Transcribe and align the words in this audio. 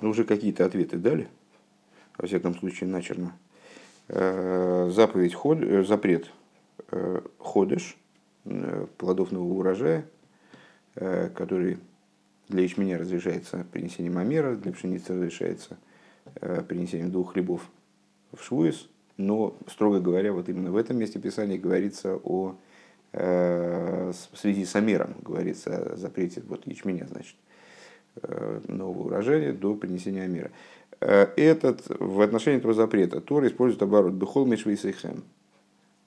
ну, 0.00 0.10
уже 0.10 0.24
какие-то 0.24 0.64
ответы 0.64 0.96
дали, 0.96 1.28
во 2.16 2.26
всяком 2.26 2.54
случае, 2.54 2.88
начерно. 2.90 3.34
Э, 4.12 4.90
заповедь, 4.92 5.34
ход, 5.34 5.58
э, 5.62 5.84
запрет 5.84 6.30
э, 6.90 7.20
ходыш, 7.38 7.96
плодов 8.96 9.32
нового 9.32 9.58
урожая, 9.58 10.06
который 10.94 11.76
для 12.48 12.62
ячменя 12.62 12.98
разрешается 12.98 13.66
принесением 13.70 14.16
амера, 14.16 14.56
для 14.56 14.72
пшеницы 14.72 15.12
разрешается 15.12 15.76
принесением 16.66 17.12
двух 17.12 17.34
хлебов 17.34 17.68
в 18.32 18.42
швуис, 18.42 18.88
но, 19.18 19.54
строго 19.68 20.00
говоря, 20.00 20.32
вот 20.32 20.48
именно 20.48 20.72
в 20.72 20.76
этом 20.76 20.96
месте 20.96 21.18
Писания 21.18 21.58
говорится 21.58 22.16
о 22.16 22.56
в 23.12 24.14
связи 24.34 24.64
с 24.64 24.74
Амером, 24.74 25.16
говорится 25.20 25.92
о 25.92 25.96
запрете 25.96 26.42
вот, 26.46 26.66
ячменя, 26.66 27.06
значит, 27.08 27.36
нового 28.68 29.06
урожая 29.06 29.52
до 29.52 29.74
принесения 29.74 30.22
Амира. 30.24 30.50
Э, 31.00 31.28
этот, 31.36 31.82
в 31.98 32.20
отношении 32.20 32.58
этого 32.58 32.74
запрета 32.74 33.20
Тора 33.20 33.48
использует 33.48 33.82
оборот 33.82 34.12
«бехол 34.12 34.46
мишвейсейхем». 34.46 35.24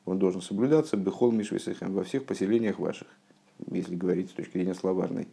Он 0.06 0.20
должен 0.20 0.42
соблюдаться 0.42 0.98
«бехол 0.98 1.32
мишвейсейхем» 1.32 1.94
во 1.94 2.04
всех 2.04 2.26
поселениях 2.26 2.80
ваших, 2.80 3.08
если 3.72 3.96
говорить 3.96 4.30
с 4.30 4.34
точки 4.34 4.54
зрения 4.54 4.76
словарной. 4.76 5.28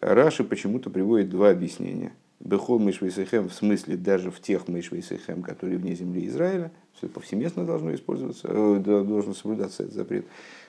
Раши 0.00 0.44
почему-то 0.44 0.90
приводит 0.90 1.28
два 1.28 1.50
объяснения. 1.50 2.12
Бехол 2.40 2.78
Мишвейсехем 2.78 3.48
в 3.48 3.54
смысле 3.54 3.96
даже 3.96 4.30
в 4.30 4.40
тех 4.40 4.68
Мишвейсехем, 4.68 5.42
которые 5.42 5.78
вне 5.78 5.94
земли 5.94 6.26
Израиля, 6.26 6.72
все 6.92 7.08
повсеместно 7.08 7.64
должно 7.64 7.94
использоваться, 7.94 8.48
э, 8.50 8.78
должен 8.84 9.34
соблюдаться 9.34 9.84
этот 9.84 9.94
запрет. 9.94 10.26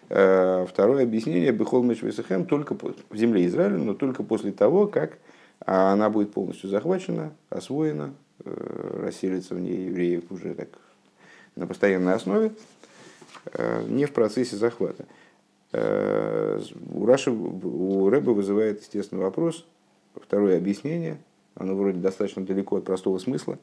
Э, 0.09 0.65
второе 0.70 1.03
объяснение 1.03 1.51
Бехол 1.51 1.84
Мишвейсехем 1.84 2.45
только 2.45 2.77
в 3.09 3.15
земле 3.17 3.45
Израиля, 3.48 3.77
но 3.77 3.93
только 3.93 4.23
после 4.23 4.51
того, 4.51 4.87
как 4.87 5.17
она 5.59 6.09
будет 6.09 6.31
полностью 6.31 6.69
захвачена, 6.69 7.33
освоена, 7.49 8.13
Э, 8.43 8.99
расселится 9.05 9.55
в 9.55 9.59
ней 9.59 9.85
евреев 9.85 10.29
уже 10.29 10.53
так 10.55 10.67
на 11.55 11.65
постоянной 11.65 12.13
основе, 12.13 12.51
э, 13.53 13.84
не 13.87 14.05
в 14.05 14.12
процессе 14.12 14.57
захвата. 14.57 15.05
Э, 15.71 16.62
у, 16.93 17.05
Раши, 17.05 17.31
у 17.31 18.09
Рэба 18.09 18.31
вызывает, 18.31 18.81
естественно, 18.81 19.21
вопрос, 19.21 19.65
второе 20.15 20.57
объяснение, 20.57 21.17
оно 21.55 21.75
вроде 21.75 21.99
достаточно 21.99 22.45
далеко 22.45 22.77
от 22.77 22.85
простого 22.85 23.17
смысла, 23.19 23.57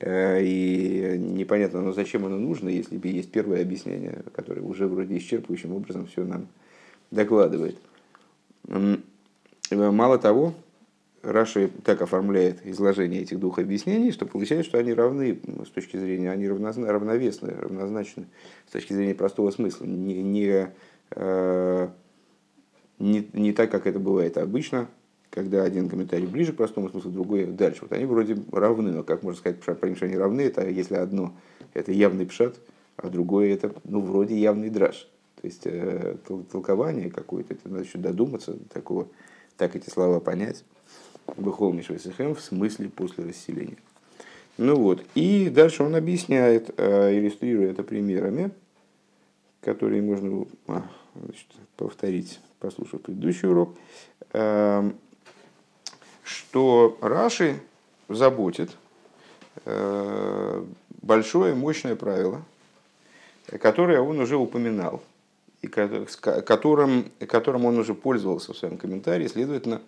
и 0.00 1.16
непонятно, 1.18 1.82
но 1.82 1.92
зачем 1.92 2.24
оно 2.24 2.38
нужно, 2.38 2.70
если 2.70 2.98
есть 3.08 3.30
первое 3.30 3.60
объяснение, 3.60 4.22
которое 4.34 4.62
уже 4.62 4.86
вроде 4.86 5.18
исчерпывающим 5.18 5.74
образом 5.74 6.06
все 6.06 6.24
нам 6.24 6.46
докладывает. 7.10 7.76
Мало 9.70 10.18
того, 10.18 10.54
Раши 11.22 11.70
так 11.84 12.02
оформляет 12.02 12.66
изложение 12.66 13.22
этих 13.22 13.38
двух 13.38 13.58
объяснений, 13.58 14.10
что 14.10 14.26
получается, 14.26 14.68
что 14.68 14.78
они 14.78 14.92
равны 14.92 15.40
с 15.64 15.68
точки 15.68 15.96
зрения, 15.96 16.30
они 16.30 16.48
равновесны, 16.48 17.50
равнозначны 17.50 18.26
с 18.68 18.72
точки 18.72 18.92
зрения 18.92 19.14
простого 19.14 19.50
смысла. 19.52 19.84
Не, 19.84 20.20
не, 20.22 20.70
э, 21.12 21.88
не, 22.98 23.28
не 23.32 23.52
так, 23.52 23.70
как 23.70 23.86
это 23.86 24.00
бывает 24.00 24.36
обычно, 24.36 24.88
когда 25.30 25.62
один 25.62 25.88
комментарий 25.88 26.26
ближе 26.26 26.52
к 26.52 26.56
простому 26.56 26.90
смыслу, 26.90 27.12
другой 27.12 27.46
дальше. 27.46 27.82
Вот 27.82 27.92
они 27.92 28.04
вроде 28.04 28.36
равны, 28.50 28.90
но 28.90 29.02
как 29.04 29.22
можно 29.22 29.38
сказать, 29.38 29.60
про 29.60 29.74
что 29.94 30.06
они 30.06 30.16
равны, 30.16 30.40
это 30.42 30.68
если 30.68 30.96
одно 30.96 31.34
это 31.72 31.92
явный 31.92 32.26
пшат, 32.26 32.56
а 32.96 33.08
другое 33.08 33.54
это 33.54 33.72
ну, 33.84 34.00
вроде 34.00 34.36
явный 34.36 34.70
драж. 34.70 35.08
То 35.40 35.46
есть 35.46 35.62
э, 35.64 36.16
толкование 36.50 37.10
какое-то, 37.10 37.54
это 37.54 37.68
надо 37.68 37.84
еще 37.84 37.98
додуматься, 37.98 38.56
такого, 38.72 39.08
так 39.56 39.74
эти 39.74 39.88
слова 39.88 40.20
понять. 40.20 40.64
Бехол 41.36 41.72
Мишвесихем 41.72 42.34
в 42.34 42.40
смысле 42.40 42.88
после 42.88 43.24
расселения. 43.24 43.78
Ну 44.58 44.76
вот, 44.76 45.04
и 45.14 45.48
дальше 45.48 45.82
он 45.82 45.94
объясняет, 45.94 46.70
э, 46.76 47.18
иллюстрируя 47.18 47.70
это 47.70 47.82
примерами, 47.82 48.50
которые 49.62 50.02
можно 50.02 50.46
а, 50.66 50.82
значит, 51.14 51.46
повторить, 51.76 52.38
послушав 52.58 53.00
предыдущий 53.00 53.48
урок, 53.48 53.76
эм, 54.32 54.96
что 56.22 56.98
Раши 57.00 57.60
заботит 58.08 58.76
э, 59.64 60.64
большое 61.00 61.54
мощное 61.54 61.96
правило, 61.96 62.42
которое 63.60 64.00
он 64.00 64.20
уже 64.20 64.36
упоминал, 64.36 65.02
и 65.62 65.68
которым, 65.68 67.10
которым 67.26 67.64
он 67.64 67.78
уже 67.78 67.94
пользовался 67.94 68.52
в 68.52 68.58
своем 68.58 68.76
комментарии, 68.76 69.28
следовательно, 69.28 69.80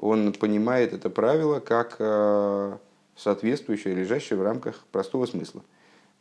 он 0.00 0.32
понимает 0.32 0.94
это 0.94 1.10
правило 1.10 1.60
как 1.60 1.96
э, 1.98 2.76
соответствующее, 3.16 3.94
лежащее 3.94 4.38
в 4.38 4.42
рамках 4.42 4.84
простого 4.90 5.26
смысла. 5.26 5.62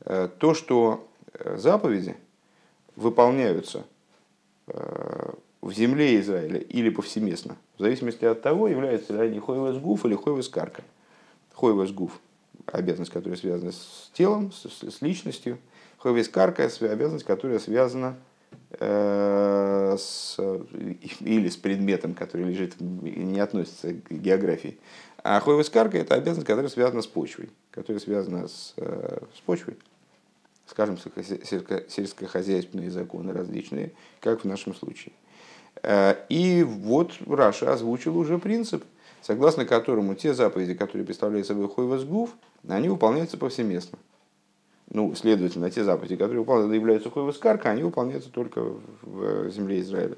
Э, 0.02 0.28
то, 0.38 0.54
что 0.54 1.08
э, 1.34 1.58
заповеди 1.58 2.16
выполняются 2.96 3.86
в 5.62 5.74
земле 5.74 6.20
Израиля 6.20 6.60
или 6.60 6.92
повсеместно, 6.92 7.58
в 7.78 7.82
зависимости 7.82 8.24
от 8.24 8.44
того, 8.44 8.68
являются 8.68 9.14
ли 9.14 9.20
они 9.20 9.40
хойвас 9.40 9.78
гуф 9.78 10.06
или 10.06 10.14
хойвас 10.14 10.48
карка. 10.48 10.84
Хойвас 11.56 11.92
гуф– 11.92 12.20
обязанность, 12.68 13.12
которая 13.12 13.36
связана 13.36 13.72
с 13.72 14.12
телом, 14.14 14.52
с, 14.52 14.68
с 14.68 15.02
личностью. 15.02 15.58
Хойвас 15.98 16.28
карка– 16.28 16.70
обязанность, 16.82 17.26
которая 17.26 17.58
связана 17.58 18.16
Э, 18.16 18.29
с, 18.78 20.38
или 21.22 21.50
с 21.50 21.58
предметом, 21.58 22.14
который 22.14 22.46
лежит, 22.46 22.80
не 22.80 23.40
относится 23.40 23.94
к 23.94 24.12
географии. 24.12 24.78
А 25.24 25.40
хойвас 25.40 25.70
карка– 25.70 25.98
это 26.00 26.16
обязанность, 26.16 26.48
которая 26.48 26.70
связана 26.70 27.02
с 27.02 27.08
почвой, 27.08 27.50
которая 27.72 28.00
связана 28.00 28.48
с, 28.48 28.74
э, 28.78 29.20
с 29.36 29.42
почвой. 29.42 29.78
Скажем, 30.66 30.98
сельскохозяйственные 30.98 32.92
законы 32.92 33.34
различные, 33.34 33.92
как 34.22 34.42
в 34.42 34.46
нашем 34.46 34.76
случае. 34.76 35.14
Э, 35.82 36.16
и 36.30 36.64
вот 36.64 37.14
Раша 37.28 37.74
озвучил 37.74 38.18
уже 38.18 38.38
принцип, 38.38 38.84
согласно 39.22 39.66
которому 39.66 40.16
те 40.16 40.34
заповеди, 40.34 40.76
которые 40.76 41.06
представляют 41.06 41.48
собой 41.48 41.68
хойвас 41.68 42.04
гуф, 42.04 42.30
они 42.68 42.88
выполняются 42.88 43.38
повсеместно 43.38 43.98
ну, 44.92 45.14
следовательно, 45.16 45.70
те 45.70 45.84
заповеди, 45.84 46.16
которые 46.16 46.44
являются 46.76 47.10
хойвас 47.10 47.38
карка, 47.38 47.70
они 47.70 47.84
выполняются 47.84 48.32
только 48.32 48.62
в 49.02 49.50
земле 49.52 49.82
Израиля. 49.82 50.16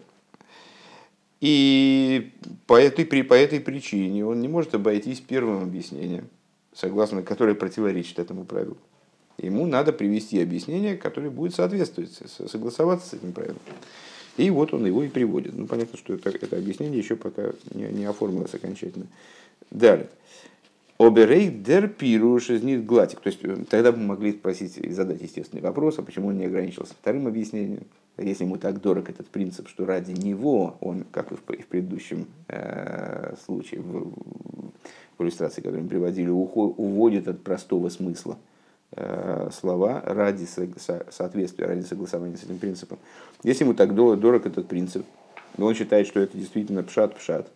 И 1.41 2.31
по 2.67 2.79
этой, 2.79 3.05
по 3.05 3.33
этой 3.33 3.59
причине 3.59 4.25
он 4.25 4.41
не 4.41 4.47
может 4.47 4.75
обойтись 4.75 5.19
первым 5.19 5.63
объяснением, 5.63 6.29
согласно 6.73 7.23
которое 7.23 7.55
противоречит 7.55 8.19
этому 8.19 8.45
правилу. 8.45 8.77
Ему 9.37 9.65
надо 9.65 9.91
привести 9.91 10.39
объяснение, 10.39 10.95
которое 10.95 11.31
будет 11.31 11.55
соответствовать, 11.55 12.11
согласоваться 12.47 13.09
с 13.09 13.13
этим 13.13 13.33
правилом. 13.33 13.57
И 14.37 14.49
вот 14.51 14.73
он 14.73 14.85
его 14.85 15.03
и 15.03 15.09
приводит. 15.09 15.55
Ну, 15.55 15.65
понятно, 15.67 15.97
что 15.97 16.13
это, 16.13 16.29
это 16.29 16.57
объяснение 16.57 16.99
еще 16.99 17.15
пока 17.15 17.51
не, 17.73 17.85
не 17.85 18.05
оформилось 18.05 18.53
окончательно. 18.53 19.07
Далее. 19.71 20.09
Оберей 21.01 21.49
дер 21.49 21.87
пируш 21.87 22.51
из 22.51 22.61
них 22.61 22.85
гладик. 22.85 23.21
То 23.21 23.29
есть 23.29 23.39
э, 23.41 23.57
тогда 23.67 23.91
мы 23.91 24.03
могли 24.03 24.33
спросить 24.33 24.77
и 24.77 24.91
задать 24.91 25.19
естественный 25.19 25.63
вопрос, 25.63 25.97
а 25.97 26.03
почему 26.03 26.27
он 26.27 26.37
не 26.37 26.45
ограничился 26.45 26.93
вторым 26.93 27.25
объяснением. 27.25 27.85
Если 28.19 28.43
ему 28.43 28.57
так 28.57 28.79
дорог 28.81 29.09
этот 29.09 29.25
принцип, 29.27 29.67
что 29.67 29.87
ради 29.87 30.11
него 30.11 30.75
он, 30.79 31.05
как 31.11 31.31
и 31.31 31.35
в, 31.35 31.41
предыдущем 31.41 32.27
э, 32.49 33.33
случае, 33.43 33.81
в, 33.81 34.13
в 35.17 35.23
иллюстрации, 35.23 35.61
которую 35.61 35.85
мы 35.85 35.89
приводили, 35.89 36.29
уход, 36.29 36.75
уводит 36.77 37.27
от 37.27 37.41
простого 37.41 37.89
смысла 37.89 38.37
э, 38.91 39.49
слова 39.51 40.03
ради 40.05 40.45
со, 40.45 41.03
соответствия, 41.09 41.65
ради 41.65 41.81
согласования 41.81 42.37
с 42.37 42.43
этим 42.43 42.59
принципом. 42.59 42.99
Если 43.41 43.63
ему 43.63 43.73
так 43.73 43.95
дорог 43.95 44.45
этот 44.45 44.67
принцип, 44.67 45.03
он 45.57 45.73
считает, 45.73 46.05
что 46.05 46.19
это 46.19 46.37
действительно 46.37 46.83
пшат-пшат, 46.83 47.47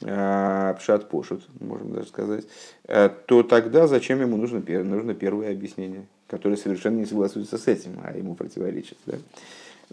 пшат 0.00 1.08
пошут, 1.08 1.42
можем 1.60 1.92
даже 1.92 2.08
сказать, 2.08 2.44
э, 2.86 3.10
то 3.26 3.42
тогда 3.42 3.86
зачем 3.86 4.20
ему 4.20 4.36
нужно, 4.36 4.62
нужно 4.84 5.14
первое 5.14 5.50
объяснение, 5.50 6.06
которое 6.28 6.56
совершенно 6.56 6.98
не 6.98 7.06
согласуется 7.06 7.58
с 7.58 7.66
этим, 7.66 7.98
а 8.04 8.16
ему 8.16 8.34
противоречит. 8.34 8.96
Да? 9.06 9.16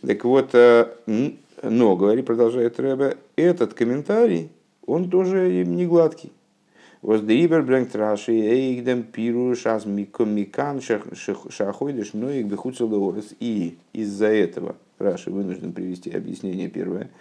Так 0.05 0.23
вот, 0.25 0.51
э, 0.53 0.87
но, 1.63 1.95
говорит, 1.95 2.25
продолжает 2.25 2.79
Рэбе, 2.79 3.17
этот 3.35 3.73
комментарий, 3.73 4.51
он 4.85 5.09
тоже 5.09 5.65
не 5.65 5.87
гладкий. 5.87 6.31
Воздрибер 7.01 7.61
брэнгт 7.61 7.95
раши 7.95 8.31
эйгдем 8.31 9.03
пиру 9.03 9.55
шаз 9.55 9.85
микан 9.85 10.81
шахойдеш 10.81 12.13
ноик 12.13 12.47
бехуцел 12.47 13.15
И 13.39 13.77
из-за 13.93 14.25
этого 14.25 14.75
Раши 14.97 15.29
вынужден 15.29 15.71
привести 15.71 16.09
объяснение 16.09 16.67
первое 16.67 17.11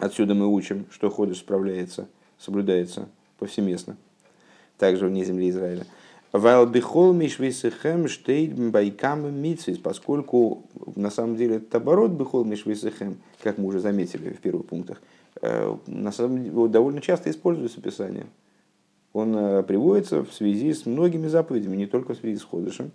Отсюда 0.00 0.34
мы 0.34 0.46
учим, 0.46 0.86
что 0.90 1.10
ходыш 1.10 1.38
справляется, 1.38 2.08
соблюдается 2.38 3.08
повсеместно, 3.38 3.98
также 4.78 5.06
вне 5.06 5.24
земли 5.24 5.50
Израиля. 5.50 5.86
Вайлбихол 6.32 7.12
мишвейсехем 7.12 8.08
штейд 8.08 8.54
байкам 8.70 9.30
митсвис, 9.42 9.76
поскольку 9.76 10.62
на 10.96 11.10
самом 11.10 11.36
деле 11.36 11.56
это 11.56 11.78
оборот 11.78 12.12
бихол 12.12 12.44
мишвейсехем, 12.44 13.18
как 13.42 13.58
мы 13.58 13.66
уже 13.66 13.80
заметили 13.80 14.30
в 14.30 14.38
первых 14.38 14.66
пунктах, 14.66 15.02
э, 15.42 15.76
на 15.86 16.12
самом 16.12 16.44
деле 16.44 16.68
довольно 16.68 17.02
часто 17.02 17.30
используется 17.30 17.82
Писание. 17.82 18.26
он 19.12 19.64
приводится 19.64 20.24
в 20.24 20.32
связи 20.32 20.72
с 20.72 20.86
многими 20.86 21.26
заповедями, 21.26 21.76
не 21.76 21.86
только 21.86 22.14
в 22.14 22.18
связи 22.18 22.38
с 22.38 22.44
Ходышем. 22.44 22.92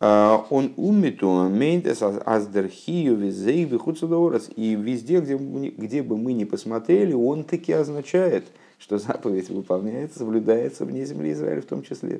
Он 0.00 0.72
умиту 0.76 1.48
мейнтес 1.48 2.02
аздерхию 2.02 3.16
визей 3.16 3.64
выхудсудорос. 3.64 4.48
И 4.54 4.76
везде, 4.76 5.20
где, 5.20 5.36
где 5.36 6.02
бы 6.02 6.16
мы 6.16 6.34
ни 6.34 6.44
посмотрели, 6.44 7.12
он 7.14 7.42
таки 7.42 7.72
означает, 7.72 8.46
что 8.78 8.98
заповедь 8.98 9.50
выполняется, 9.50 10.20
соблюдается 10.20 10.84
вне 10.84 11.04
земли 11.04 11.32
Израиля 11.32 11.62
в 11.62 11.66
том 11.66 11.82
числе. 11.82 12.18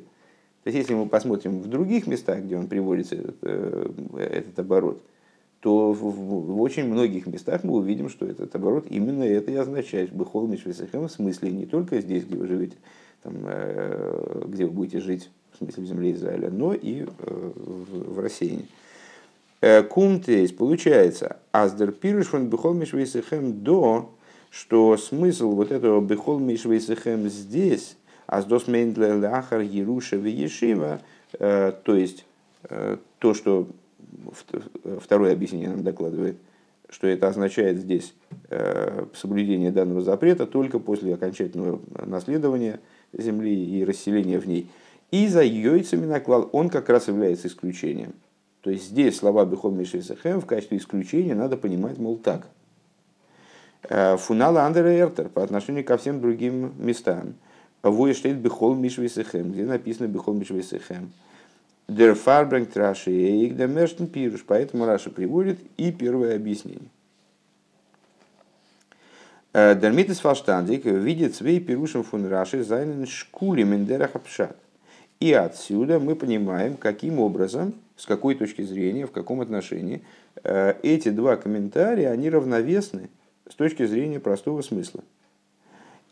То 0.65 0.71
есть, 0.71 0.79
если 0.79 0.95
мы 0.95 1.07
посмотрим 1.07 1.61
в 1.61 1.69
других 1.69 2.09
местах, 2.09 2.41
где 2.41 2.59
он 2.59 2.67
приводится, 2.67 3.15
этот, 3.15 3.45
этот 3.45 4.59
оборот, 4.59 5.01
то 5.61 5.93
в, 5.93 6.01
в 6.01 6.61
очень 6.61 6.85
многих 6.85 7.27
местах 7.27 7.65
мы 7.65 7.75
увидим, 7.75 8.09
что 8.09 8.27
этот 8.27 8.55
оборот 8.55 8.87
именно 8.91 9.23
это 9.25 9.51
и 9.51 9.57
означает. 9.57 10.13
Бехол 10.13 10.47
Мишвесахем 10.47 11.09
в 11.09 11.13
смысле 11.13 11.51
не 11.51 11.67
только 11.67 12.01
здесь, 12.01 12.25
где 12.25 12.37
вы 12.37 12.47
живете, 12.47 12.77
там, 13.23 13.35
э, 13.45 14.45
где 14.47 14.67
вы 14.67 14.71
будете 14.71 15.01
жить, 15.01 15.31
в 15.61 15.85
земле 15.85 16.13
Израиля, 16.13 16.51
но 16.51 16.75
и 16.75 17.03
э, 17.03 17.07
в, 17.17 18.19
России. 18.19 18.67
Э, 19.61 19.83
Кумтейс 19.83 20.53
получается, 20.53 21.37
аздер 21.53 21.93
пируш 21.93 22.29
фон 22.29 22.49
бехол 22.49 22.75
Мишвесахем 22.75 23.63
до, 23.63 24.11
что 24.51 24.97
смысл 24.97 25.53
вот 25.53 25.73
этого 25.73 26.01
бехол 26.01 26.39
Мишвесахем 26.39 27.29
здесь, 27.29 27.97
аздос 28.27 28.67
мейндле 28.67 29.15
лахар 29.15 29.61
Еруша 29.61 30.17
Ешива, 30.17 31.01
то 31.39 31.75
есть 31.87 32.25
то, 33.19 33.35
что 33.35 33.69
второе 35.01 35.33
объяснение 35.33 35.71
нам 35.71 35.83
докладывает, 35.83 36.37
что 36.89 37.07
это 37.07 37.29
означает 37.29 37.79
здесь 37.79 38.15
э, 38.49 39.05
соблюдение 39.15 39.71
данного 39.71 40.01
запрета 40.01 40.47
только 40.47 40.79
после 40.79 41.15
окончательного 41.15 41.81
наследования 42.07 42.81
земли 43.13 43.65
и 43.65 43.85
расселения 43.85 44.39
в 44.39 44.47
ней. 44.47 44.69
И 45.11 45.27
за 45.29 45.43
яйцами 45.43 46.05
наклал 46.05 46.49
он 46.53 46.69
как 46.69 46.89
раз 46.89 47.09
является 47.09 47.49
исключением. 47.49 48.15
То 48.61 48.71
есть 48.71 48.89
здесь 48.89 49.17
слова 49.17 49.47
Бехом 49.47 49.79
Мишесахем 49.79 50.41
в 50.41 50.47
качестве 50.47 50.79
исключения 50.79 51.35
надо 51.35 51.57
понимать, 51.57 51.99
мол, 51.99 52.19
так. 52.19 52.49
Э, 53.89 54.17
Фунала 54.17 54.65
Андера 54.65 54.95
Эртер 54.95 55.29
по 55.29 55.43
отношению 55.43 55.85
ко 55.85 55.97
всем 55.97 56.21
другим 56.21 56.75
местам. 56.79 57.35
Вуештейт 57.83 58.37
Бехол 58.37 58.75
Мишвесахем, 58.75 59.53
где 59.53 59.65
написано 59.65 60.09
Бехол 60.09 60.35
Мишвесахем. 60.35 61.13
Der 61.87 62.15
Фарбринг 62.15 62.77
Раши 62.77 63.11
и 63.11 63.47
Игдамештен 63.47 64.09
Пируш. 64.09 64.45
Поэтому 64.47 64.85
Раша 64.85 65.11
приводит 65.11 65.59
и 65.79 65.91
первое 65.91 66.37
объяснение. 66.37 66.91
Дермитес 69.55 70.21
Фалштандик 70.21 70.85
видит 70.85 71.35
свей 71.35 71.59
пирушем 71.61 72.05
фун 72.05 72.29
Раши 72.29 72.63
зайнен 72.63 73.07
шкули 73.07 73.63
Мендерахапшат. 73.63 74.57
И 75.21 75.33
отсюда 75.33 75.99
мы 75.99 76.15
понимаем, 76.15 76.77
каким 76.77 77.19
образом, 77.19 77.75
с 77.97 78.07
какой 78.07 78.35
точки 78.35 78.63
зрения, 78.63 79.07
в 79.07 79.11
каком 79.11 79.41
отношении 79.41 80.03
эти 80.45 81.09
два 81.09 81.37
комментария, 81.37 82.11
они 82.11 82.31
равновесны 82.31 83.11
с 83.51 83.55
точки 83.55 83.85
зрения 83.87 84.21
простого 84.21 84.63
смысла. 84.63 85.03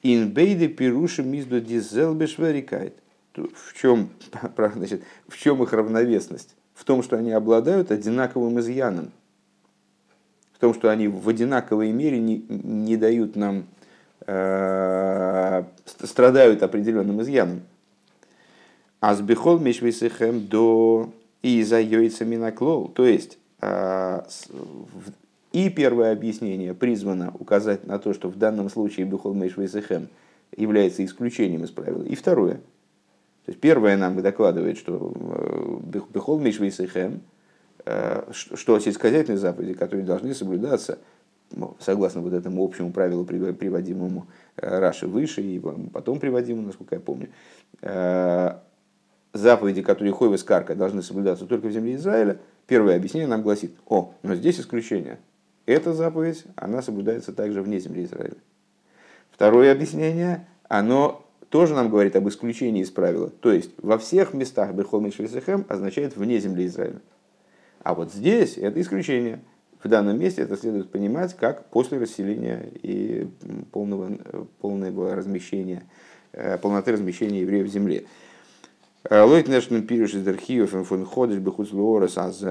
Инбейде 0.02 0.68
пирушем 0.68 1.28
мизду 1.30 1.60
дизелбеш 1.60 2.38
верикайт 2.38 2.94
в 3.36 3.74
чем, 3.74 4.10
значит, 4.74 5.02
в 5.28 5.36
чем 5.36 5.62
их 5.62 5.72
равновесность? 5.72 6.54
В 6.74 6.84
том, 6.84 7.02
что 7.02 7.16
они 7.16 7.32
обладают 7.32 7.90
одинаковым 7.90 8.60
изъяном. 8.60 9.10
В 10.52 10.58
том, 10.58 10.74
что 10.74 10.90
они 10.90 11.08
в 11.08 11.28
одинаковой 11.28 11.90
мере 11.92 12.18
не, 12.18 12.38
не 12.48 12.96
дают 12.96 13.36
нам, 13.36 13.66
э, 14.26 15.64
страдают 16.02 16.62
определенным 16.62 17.20
изъяном. 17.22 17.62
Азбихол 19.08 19.58
мишвисихем 19.58 20.46
до 20.46 21.10
и 21.42 21.62
за 21.62 21.80
яйцами 21.80 22.36
наклол. 22.36 22.88
То 22.88 23.06
есть, 23.06 23.38
э, 23.60 24.22
и 25.52 25.70
первое 25.70 26.12
объяснение 26.12 26.74
призвано 26.74 27.32
указать 27.38 27.86
на 27.86 27.98
то, 27.98 28.12
что 28.12 28.28
в 28.28 28.36
данном 28.36 28.68
случае 28.68 29.06
бихол 29.06 29.34
мишвисихем 29.34 30.08
является 30.56 31.04
исключением 31.04 31.64
из 31.64 31.70
правила. 31.70 32.02
И 32.02 32.14
второе– 32.14 32.60
то 33.46 33.50
есть 33.50 33.60
первое 33.60 33.96
нам 33.96 34.20
докладывает, 34.20 34.76
что 34.76 35.12
э, 35.14 35.98
Бехол 36.12 36.40
Мишвейсехем, 36.40 37.20
э, 37.84 38.24
что 38.32 38.80
сельскохозяйственные 38.80 39.38
заповеди, 39.38 39.74
которые 39.74 40.04
должны 40.04 40.34
соблюдаться, 40.34 40.98
ну, 41.52 41.76
согласно 41.78 42.22
вот 42.22 42.32
этому 42.32 42.64
общему 42.64 42.90
правилу, 42.90 43.24
приводимому 43.24 44.26
э, 44.56 44.78
Раши 44.80 45.06
выше 45.06 45.42
и 45.42 45.60
потом 45.92 46.18
приводимому, 46.18 46.66
насколько 46.66 46.96
я 46.96 47.00
помню, 47.00 47.28
заповеди, 49.36 49.82
которые 49.82 50.12
Хойвес 50.12 50.42
Карка 50.42 50.74
должны 50.74 51.02
соблюдаться 51.02 51.46
только 51.46 51.68
в 51.68 51.72
земле 51.72 51.94
Израиля, 51.96 52.38
первое 52.66 52.96
объяснение 52.96 53.28
нам 53.28 53.42
гласит, 53.42 53.72
о, 53.86 54.14
но 54.22 54.34
здесь 54.34 54.60
исключение. 54.60 55.18
Эта 55.66 55.92
заповедь, 55.92 56.44
она 56.54 56.80
соблюдается 56.82 57.32
также 57.32 57.62
вне 57.62 57.80
земли 57.80 58.04
Израиля. 58.04 58.36
Второе 59.30 59.72
объяснение, 59.72 60.46
оно 60.68 61.26
тоже 61.50 61.74
нам 61.74 61.90
говорит 61.90 62.16
об 62.16 62.28
исключении 62.28 62.82
из 62.82 62.90
правила. 62.90 63.30
То 63.30 63.52
есть 63.52 63.70
во 63.78 63.98
всех 63.98 64.34
местах 64.34 64.72
Бехол 64.72 65.00
Мишвесехем 65.00 65.64
означает 65.68 66.16
вне 66.16 66.38
земли 66.38 66.66
Израиля. 66.66 67.00
А 67.82 67.94
вот 67.94 68.12
здесь 68.12 68.58
это 68.58 68.80
исключение. 68.80 69.40
В 69.82 69.88
данном 69.88 70.18
месте 70.18 70.42
это 70.42 70.56
следует 70.56 70.90
понимать 70.90 71.36
как 71.36 71.66
после 71.66 71.98
расселения 71.98 72.68
и 72.82 73.28
полного, 73.70 74.10
полного 74.60 75.14
размещения, 75.14 75.84
э, 76.32 76.58
полноты 76.58 76.92
размещения 76.92 77.42
евреев 77.42 77.66
в 77.66 77.70
земле. 77.70 78.06
Э, 79.08 79.22
Лойт 79.22 79.48
Нэшнл 79.48 79.82
пириш 79.82 80.14
из 80.14 80.26
архивов 80.26 80.70
фон 80.86 81.04
ходиш 81.04 81.38
бехуц 81.38 81.72
лорес 81.72 82.18
аз 82.18 82.42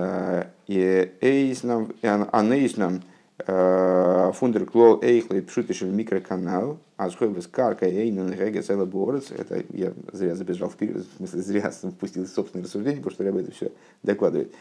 эйснам 0.68 1.94
анейснам 2.32 3.02
фундер 3.38 4.66
клол 4.66 5.00
эйхлей 5.02 5.42
пшутишель 5.42 5.90
микроканал 5.90 6.78
а 6.98 7.10
с 7.10 7.48
карка 7.52 7.86
эйнен 7.86 8.32
реге 8.32 8.62
целый 8.62 8.86
борец. 8.86 9.32
Это 9.32 9.64
я 9.74 9.92
зря 10.14 10.36
забежал 10.36 10.70
вперед, 10.70 11.06
в 11.06 11.18
смысле 11.18 11.42
зря 11.42 11.72
впустил 11.92 12.26
собственное 12.26 12.64
рассуждение, 12.64 13.02
потому 13.02 13.14
что 13.14 13.24
Рэбе 13.26 13.42
это 13.42 13.52
все 13.52 13.72
докладывает. 14.04 14.54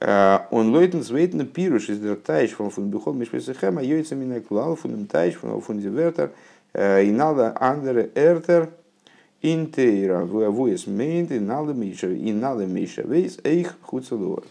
Он 0.00 0.74
лойтен 0.74 1.02
звейтен 1.02 1.46
пируш 1.46 1.90
из 1.90 2.00
дертайш 2.00 2.52
фон 2.52 2.70
фун 2.70 2.88
бихол 2.88 3.12
мишвесехем, 3.12 3.76
а 3.76 3.82
йойца 3.82 4.14
мина 4.14 4.40
клал 4.40 4.76
фун 4.76 5.06
тайш 5.06 5.34
фун 5.34 5.60
фун 5.60 5.78
дивертер, 5.78 6.30
и 6.74 7.12
надо 7.12 7.54
андере 7.60 8.10
эртер, 8.14 8.70
интейра 9.52 10.24
вуэс 10.24 10.86
мейнт, 10.86 11.30
и 11.32 11.38
надо 11.38 11.74
миша, 11.74 12.10
и 12.10 12.32
надо 12.32 12.66
миша 12.66 13.02
вейс 13.02 13.38
эйх 13.44 13.76
хуцелуарс. 13.82 14.48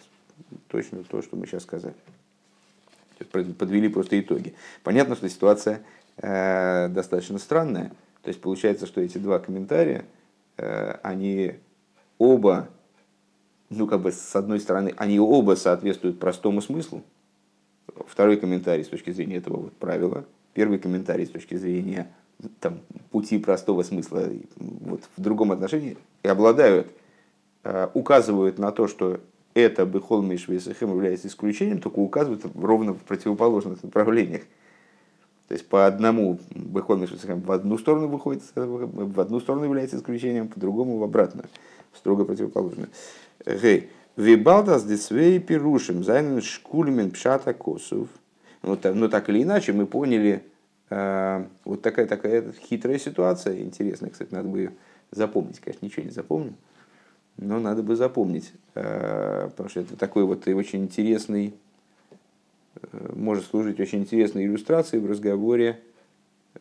Точно 0.68 1.04
то, 1.04 1.22
что 1.22 1.36
мы 1.36 1.48
сейчас 1.48 1.64
сказали. 1.64 1.96
Подвели 3.32 3.90
просто 3.90 4.20
итоги. 4.20 4.54
Понятно, 4.84 5.16
что 5.16 5.30
ситуация 5.30 5.82
Э, 6.18 6.90
достаточно 6.90 7.40
странная. 7.40 7.92
То 8.22 8.30
есть 8.30 8.40
получается, 8.42 8.86
что 8.86 9.02
эти 9.02 9.18
два 9.18 9.40
комментария, 9.40 10.06
э, 10.58 10.98
они 11.04 11.56
оба, 12.18 12.70
ну 13.70 13.88
как 13.88 14.02
бы 14.02 14.12
с 14.12 14.36
одной 14.36 14.60
стороны, 14.60 14.94
они 14.98 15.20
оба 15.20 15.56
соответствуют 15.56 16.20
простому 16.20 16.62
смыслу. 16.62 17.04
Второй 18.08 18.38
комментарий 18.38 18.84
с 18.84 18.90
точки 18.90 19.12
зрения 19.12 19.38
этого 19.38 19.58
вот 19.58 19.74
правила, 19.74 20.26
первый 20.54 20.80
комментарий 20.80 21.26
с 21.26 21.30
точки 21.30 21.56
зрения 21.56 22.12
там, 22.60 22.80
пути 23.12 23.38
простого 23.38 23.84
смысла 23.84 24.30
вот, 24.58 25.02
в 25.16 25.22
другом 25.22 25.52
отношении 25.52 25.98
и 26.24 26.28
обладают, 26.28 26.88
э, 27.64 27.90
указывают 27.94 28.60
на 28.60 28.72
то, 28.72 28.88
что 28.88 29.20
это 29.54 29.86
Бехол 29.86 30.22
Мишвейсахем 30.22 30.90
является 30.90 31.28
исключением, 31.28 31.80
только 31.80 32.00
указывают 32.00 32.44
ровно 32.56 32.94
в 32.94 33.00
противоположных 33.00 33.84
направлениях. 33.84 34.44
То 35.48 35.56
есть 35.56 35.68
по 35.68 35.86
одному 35.86 36.40
выходит 36.56 37.12
в 37.24 37.52
одну 37.52 37.78
сторону 37.78 38.08
выходит, 38.08 38.44
в 38.56 39.20
одну 39.20 39.40
сторону 39.40 39.66
является 39.66 39.98
исключением, 39.98 40.48
по 40.48 40.60
другому 40.60 40.98
в 40.98 41.04
обратную, 41.04 41.48
строго 41.94 42.26
противоположную. 42.26 42.90
Гей. 43.46 43.90
Вибалдас 44.16 44.84
дисвей 44.84 45.40
пирушим 45.40 46.04
зайнен 46.04 46.42
шкульмен 46.42 47.12
пшата 47.12 47.54
косов. 47.54 48.08
Ну, 48.62 48.78
так 48.78 49.30
или 49.30 49.44
иначе 49.44 49.74
мы 49.74 49.86
поняли, 49.86 50.44
вот 51.66 51.82
такая, 51.82 52.08
такая 52.08 52.52
хитрая 52.54 53.00
ситуация, 53.00 53.60
интересная, 53.62 54.10
кстати, 54.10 54.34
надо 54.34 54.50
бы 54.50 54.58
ее 54.60 54.72
запомнить, 55.12 55.60
конечно, 55.60 55.86
ничего 55.86 56.06
не 56.06 56.12
запомню, 56.12 56.54
но 57.38 57.60
надо 57.60 57.84
бы 57.84 57.96
запомнить, 57.96 58.52
э, 58.76 59.50
потому 59.50 59.70
что 59.70 59.82
это 59.82 59.96
такой 59.96 60.24
вот 60.24 60.48
очень 60.48 60.84
интересный 60.84 61.54
Э, 62.92 63.12
может 63.16 63.46
служить 63.46 63.80
очень 63.80 64.00
интересной 64.00 64.46
иллюстрацией 64.46 65.02
в 65.02 65.10
разговоре 65.10 65.80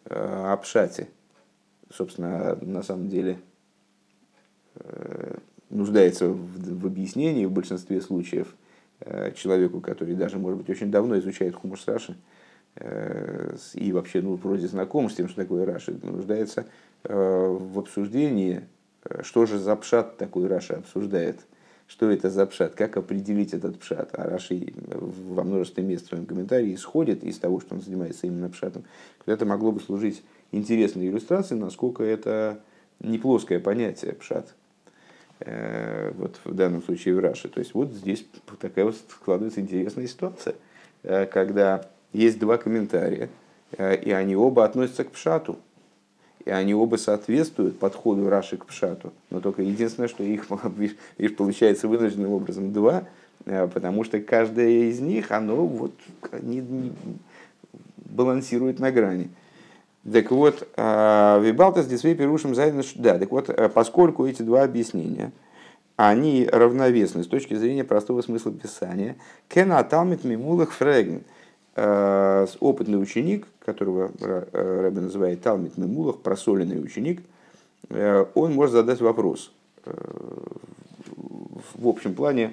э, 0.04 0.14
о 0.14 0.56
Пшате. 0.56 1.08
Собственно, 1.90 2.56
на 2.60 2.82
самом 2.82 3.08
деле 3.08 3.38
э, 4.76 5.36
нуждается 5.70 6.28
в, 6.28 6.80
в 6.80 6.86
объяснении 6.86 7.44
в 7.44 7.52
большинстве 7.52 8.00
случаев 8.00 8.54
человеку, 9.34 9.80
который 9.80 10.14
даже, 10.14 10.38
может 10.38 10.58
быть, 10.58 10.70
очень 10.70 10.92
давно 10.92 11.18
изучает 11.18 11.56
Хумуш 11.56 11.88
Раши, 11.88 12.16
и 12.76 13.92
вообще 13.92 14.22
ну, 14.22 14.34
вроде 14.36 14.66
знаком 14.66 15.10
с 15.10 15.14
тем, 15.14 15.28
что 15.28 15.42
такое 15.42 15.66
Раши, 15.66 15.98
нуждается 16.02 16.66
в 17.04 17.78
обсуждении, 17.78 18.62
что 19.20 19.44
же 19.44 19.58
за 19.58 19.76
пшат 19.76 20.16
такой 20.16 20.46
Раши 20.46 20.74
обсуждает– 20.74 21.40
что 21.92 22.10
это 22.10 22.30
за 22.30 22.46
пшат, 22.46 22.74
как 22.74 22.96
определить 22.96 23.52
этот 23.52 23.78
пшат. 23.78 24.10
А 24.14 24.24
Раши 24.24 24.72
во 24.86 25.44
множестве 25.44 25.84
мест 25.84 26.06
в 26.06 26.08
своем 26.08 26.24
комментарии 26.24 26.74
исходит 26.74 27.22
из 27.22 27.38
того, 27.38 27.60
что 27.60 27.74
он 27.74 27.82
занимается 27.82 28.26
именно 28.26 28.48
пшатом. 28.48 28.84
Это 29.26 29.44
могло 29.44 29.72
бы 29.72 29.80
служить 29.80 30.22
интересной 30.52 31.08
иллюстрацией, 31.08 31.60
насколько 31.60 32.02
это 32.02 32.60
не 33.00 33.18
плоское 33.18 33.60
понятие 33.60 34.14
пшат. 34.14 34.54
Э, 35.40 36.12
вот 36.16 36.40
в 36.44 36.54
данном 36.54 36.82
случае 36.82 37.14
в 37.14 37.18
Раши. 37.18 37.50
То 37.50 37.58
есть 37.58 37.74
вот 37.74 37.92
здесь 37.92 38.24
такая 38.58 38.86
вот 38.86 38.96
складывается 38.96 39.60
интересная 39.60 40.06
ситуация, 40.06 40.54
э, 41.02 41.26
когда 41.26 41.90
есть 42.12 42.38
два 42.38 42.58
комментария, 42.58 43.28
э, 43.76 43.96
и 43.96 44.10
они 44.10 44.36
оба 44.36 44.64
относятся 44.64 45.04
к 45.04 45.10
пшату 45.10 45.58
и 46.44 46.50
они 46.50 46.74
оба 46.74 46.96
соответствуют 46.96 47.78
подходу 47.78 48.28
Раши 48.28 48.56
к 48.56 48.66
Пшату. 48.66 49.12
Но 49.30 49.40
только 49.40 49.62
единственное, 49.62 50.08
что 50.08 50.24
их, 50.24 50.46
их 51.18 51.36
получается 51.36 51.88
вынужденным 51.88 52.32
образом 52.32 52.72
два, 52.72 53.04
э, 53.44 53.68
потому 53.68 54.04
что 54.04 54.20
каждая 54.20 54.68
из 54.68 55.00
них, 55.00 55.30
оно 55.30 55.66
вот 55.66 55.92
не, 56.40 56.58
не, 56.58 56.92
балансирует 57.96 58.80
на 58.80 58.90
грани. 58.90 59.30
Так 60.10 60.30
вот, 60.32 60.68
э, 60.76 61.40
Вибалтас 61.42 61.86
Дисвей 61.86 62.14
Перушим 62.14 62.54
Зайнаш, 62.54 62.94
да, 62.96 63.18
так 63.18 63.30
вот, 63.30 63.48
поскольку 63.72 64.26
эти 64.26 64.42
два 64.42 64.64
объяснения, 64.64 65.30
они 65.96 66.48
равновесны 66.50 67.22
с 67.22 67.28
точки 67.28 67.54
зрения 67.54 67.84
простого 67.84 68.22
смысла 68.22 68.50
Писания, 68.50 69.14
Кен 69.48 69.72
Аталмит 69.72 70.24
Мимулах 70.24 70.72
Фрегн– 70.72 71.22
опытный 71.74 73.00
ученик, 73.00 73.46
которого 73.60 74.12
э, 74.20 74.80
Рэбе 74.82 75.00
называет 75.00 75.40
Талмит 75.40 75.78
Мемулах, 75.78 76.20
просоленный 76.20 76.82
ученик, 76.82 77.22
э, 77.88 78.26
он 78.34 78.52
может 78.52 78.72
задать 78.72 79.00
вопрос. 79.00 79.52
В 81.74 81.88
общем 81.88 82.14
плане 82.14 82.52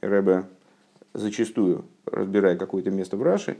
Рэбе 0.00 0.44
зачастую, 1.12 1.86
разбирая 2.06 2.56
какое-то 2.56 2.90
место 2.90 3.16
в 3.16 3.22
Раши, 3.22 3.56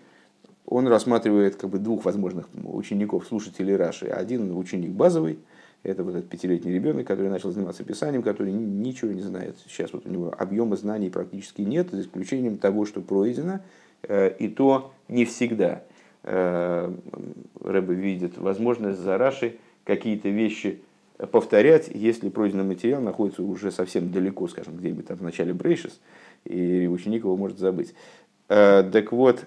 он 0.66 0.86
рассматривает 0.86 1.56
как 1.56 1.70
бы 1.70 1.78
двух 1.78 2.04
возможных 2.04 2.48
учеников, 2.62 3.26
слушателей 3.26 3.76
Раши. 3.76 4.06
Один 4.06 4.56
ученик 4.56 4.90
базовый, 4.90 5.38
это 5.82 6.04
вот 6.04 6.14
этот 6.14 6.28
пятилетний 6.28 6.72
ребенок, 6.72 7.06
который 7.06 7.28
начал 7.28 7.50
заниматься 7.50 7.82
писанием, 7.82 8.22
который 8.22 8.52
ничего 8.52 9.10
не 9.10 9.22
знает. 9.22 9.56
Сейчас 9.66 9.92
вот 9.92 10.06
у 10.06 10.08
него 10.08 10.32
объема 10.36 10.76
знаний 10.76 11.10
практически 11.10 11.62
нет, 11.62 11.90
за 11.90 12.02
исключением 12.02 12.58
того, 12.58 12.84
что 12.86 13.00
пройдено, 13.00 13.60
Э, 13.60 13.60
и 14.38 14.48
то 14.48 14.92
не 15.08 15.24
всегда 15.24 15.82
э, 16.24 16.92
Рэбе 17.60 17.94
видит 17.94 18.38
возможность 18.38 18.98
за 18.98 19.18
Раши 19.18 19.56
какие-то 19.84 20.28
вещи 20.28 20.80
повторять, 21.30 21.88
если 21.92 22.28
пройденный 22.28 22.64
материал 22.64 23.00
находится 23.00 23.42
уже 23.42 23.70
совсем 23.70 24.10
далеко, 24.10 24.48
скажем, 24.48 24.76
где-нибудь 24.76 25.06
там 25.06 25.18
в 25.18 25.22
начале 25.22 25.52
Брейшис, 25.52 26.00
и 26.44 26.86
ученик 26.86 27.22
его 27.24 27.36
может 27.36 27.58
забыть. 27.58 27.94
Э, 28.48 28.82
так 28.90 29.12
вот, 29.12 29.46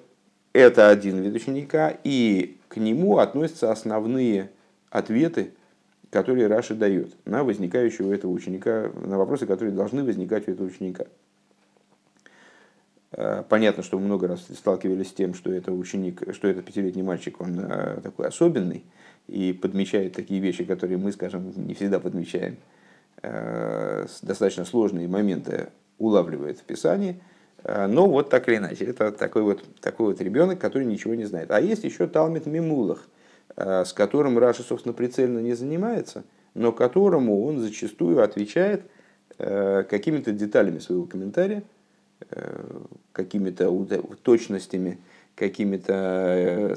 это 0.53 0.89
один 0.89 1.21
вид 1.21 1.35
ученика, 1.35 1.95
и 2.03 2.57
к 2.67 2.77
нему 2.77 3.17
относятся 3.17 3.71
основные 3.71 4.49
ответы, 4.89 5.51
которые 6.09 6.47
Раши 6.47 6.73
дает 6.73 7.13
на 7.25 7.43
возникающего 7.43 8.13
этого 8.13 8.31
ученика, 8.31 8.91
на 9.03 9.17
вопросы, 9.17 9.45
которые 9.45 9.75
должны 9.75 10.03
возникать 10.03 10.47
у 10.47 10.51
этого 10.51 10.67
ученика. 10.67 11.05
Э, 13.11 13.43
понятно, 13.47 13.83
что 13.83 13.97
мы 13.97 14.05
много 14.05 14.27
раз 14.27 14.47
сталкивались 14.53 15.09
с 15.09 15.13
тем, 15.13 15.33
что 15.33 15.51
это 15.51 15.71
ученик, 15.71 16.21
что 16.33 16.47
этот 16.47 16.65
пятилетний 16.65 17.03
мальчик, 17.03 17.39
он 17.39 17.59
э, 17.59 17.99
такой 18.01 18.27
особенный 18.27 18.85
и 19.27 19.53
подмечает 19.53 20.13
такие 20.13 20.39
вещи, 20.39 20.65
которые 20.65 20.97
мы, 20.97 21.11
скажем, 21.11 21.51
не 21.55 21.73
всегда 21.73 21.99
подмечаем. 21.99 22.57
Э, 23.21 24.05
достаточно 24.21 24.65
сложные 24.65 25.07
моменты 25.07 25.69
улавливает 25.97 26.59
в 26.59 26.63
Писании. 26.63 27.21
Но 27.63 28.07
вот 28.07 28.29
так 28.29 28.47
или 28.47 28.57
иначе, 28.57 28.85
это 28.85 29.11
такой 29.11 29.41
вот, 29.41 29.63
такой 29.81 30.13
вот 30.13 30.21
ребенок, 30.21 30.59
который 30.59 30.85
ничего 30.85 31.15
не 31.15 31.25
знает. 31.25 31.49
А 31.51 31.59
есть 31.59 31.83
еще 31.83 32.07
Талмит 32.07 32.45
Мимулах, 32.45 33.07
с 33.57 33.91
которым 33.93 34.37
Раша, 34.37 34.61
собственно, 34.61 34.93
прицельно 34.93 35.39
не 35.39 35.55
занимается, 35.55 36.23
но 36.53 36.71
которому 36.71 37.43
он 37.43 37.57
зачастую 37.57 38.23
отвечает 38.23 38.83
какими-то 39.37 40.31
деталями 40.31 40.77
своего 40.77 41.05
комментария– 41.05 41.63
какими-то 43.11 43.71
точностями, 44.23 44.97
какими-то, 45.37 45.93
э, 45.93 46.75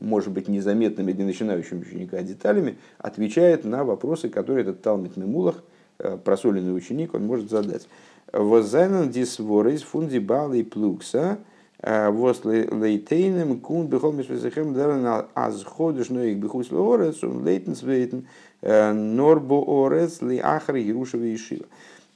может 0.00 0.32
быть, 0.32 0.48
незаметными 0.48 1.12
для 1.12 1.26
начинающего 1.26 1.78
ученика 1.78 2.22
деталями, 2.22 2.78
отвечает 2.98 3.64
на 3.64 3.84
вопросы, 3.84 4.30
которые 4.30 4.62
этот 4.62 4.82
Талмит 4.82 5.16
Мемулах, 5.16 5.62
э, 5.98 6.16
просоленный 6.16 6.74
ученик, 6.74 7.14
он 7.14 7.26
может 7.26 7.50
задать. 7.50 7.86
Воззайнен 8.32 9.10
дисворис 9.10 9.82
фунди 9.82 10.18
балы 10.18 10.64
плукса, 10.64 11.38
вос 11.82 12.44
лейтейнем 12.44 13.60
кун 13.60 13.88
бихол 13.88 14.12
мишвесехем 14.12 14.72
дарен 14.74 15.24
аз 15.34 15.64
ходыш 15.64 16.10
но 16.10 16.22
их 16.22 16.38
бихус 16.38 16.70
лорец, 16.70 17.24
он 17.24 17.42
лейтен 17.44 17.74
свейтен 17.74 18.26
норбо 18.62 19.54
орец 19.66 20.20
ли 20.22 20.38
ахар 20.38 20.76
Ерушева 20.76 21.34
Ишива. 21.34 21.64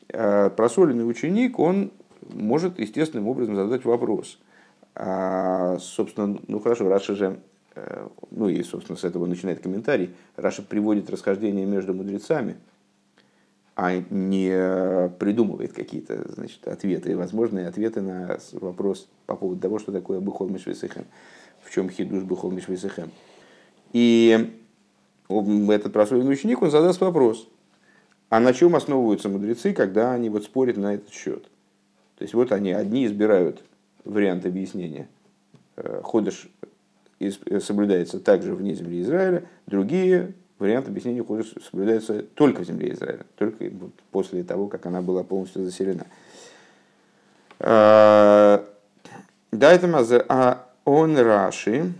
Просоленный 0.08 1.08
ученик, 1.08 1.58
он 1.58 1.90
может 2.32 2.78
естественным 2.78 3.28
образом 3.28 3.56
задать 3.56 3.84
вопрос. 3.84 4.38
А, 4.94 5.78
собственно, 5.80 6.38
ну 6.46 6.60
хорошо, 6.60 6.88
Раши 6.88 7.14
же, 7.14 7.40
э, 7.74 8.08
ну 8.30 8.48
и, 8.48 8.62
собственно, 8.62 8.96
с 8.96 9.04
этого 9.04 9.26
начинает 9.26 9.60
комментарий, 9.60 10.14
Раши 10.36 10.62
приводит 10.62 11.10
расхождение 11.10 11.66
между 11.66 11.94
мудрецами, 11.94 12.56
а 13.76 13.96
не 14.10 15.08
придумывает 15.18 15.72
какие-то 15.72 16.32
значит, 16.32 16.66
ответы, 16.68 17.16
возможные 17.16 17.66
ответы 17.66 18.00
на 18.00 18.38
вопрос 18.52 19.08
по 19.26 19.34
поводу 19.34 19.60
того, 19.60 19.78
что 19.80 19.90
такое 19.90 20.20
בכל 20.20 20.48
מושבותיכם, 20.48 21.06
в 21.62 21.72
чем 21.72 21.90
хидуш 21.90 22.22
בכל 22.22 22.52
מושבותיכם. 22.52 23.10
И 23.92 24.54
этот 25.28 25.92
прославленный 25.92 26.32
ученик, 26.32 26.62
он 26.62 26.70
задаст 26.70 27.00
вопрос, 27.00 27.48
а 28.28 28.38
на 28.38 28.52
чем 28.52 28.76
основываются 28.76 29.28
мудрецы, 29.28 29.72
когда 29.72 30.12
они 30.12 30.28
вот 30.28 30.44
спорят 30.44 30.76
на 30.76 30.94
этот 30.94 31.10
счет? 31.12 31.48
То 32.24 32.26
есть 32.26 32.32
вот 32.32 32.52
они, 32.52 32.72
одни 32.72 33.04
избирают 33.04 33.62
вариант 34.06 34.46
объяснения. 34.46 35.08
Э, 35.76 36.00
ходыш 36.02 36.48
э, 37.20 37.60
соблюдается 37.60 38.18
также 38.18 38.54
вне 38.54 38.72
земли 38.72 39.02
Израиля, 39.02 39.44
другие 39.66 40.32
варианты 40.58 40.88
объяснения 40.88 41.22
ходыш 41.22 41.52
соблюдаются 41.62 42.22
только 42.22 42.62
в 42.62 42.64
земле 42.64 42.94
Израиля, 42.94 43.26
только 43.36 43.70
после 44.10 44.42
того, 44.42 44.68
как 44.68 44.86
она 44.86 45.02
была 45.02 45.22
полностью 45.22 45.66
заселена. 45.66 46.06
Э, 47.58 48.64
Дайтамазер, 49.52 50.24
а 50.30 50.66
он 50.86 51.18
Раши, 51.18 51.92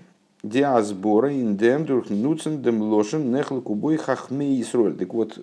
диасбора 0.42 1.32
индем 1.32 1.84
дурх 1.84 2.08
нуцен 2.08 2.62
дем 2.62 2.80
лошен 2.80 3.30
нехл 3.30 3.60
кубой 3.60 3.98
хахме 3.98 4.58
Исроль. 4.62 4.96
Так 4.96 5.12
вот, 5.12 5.38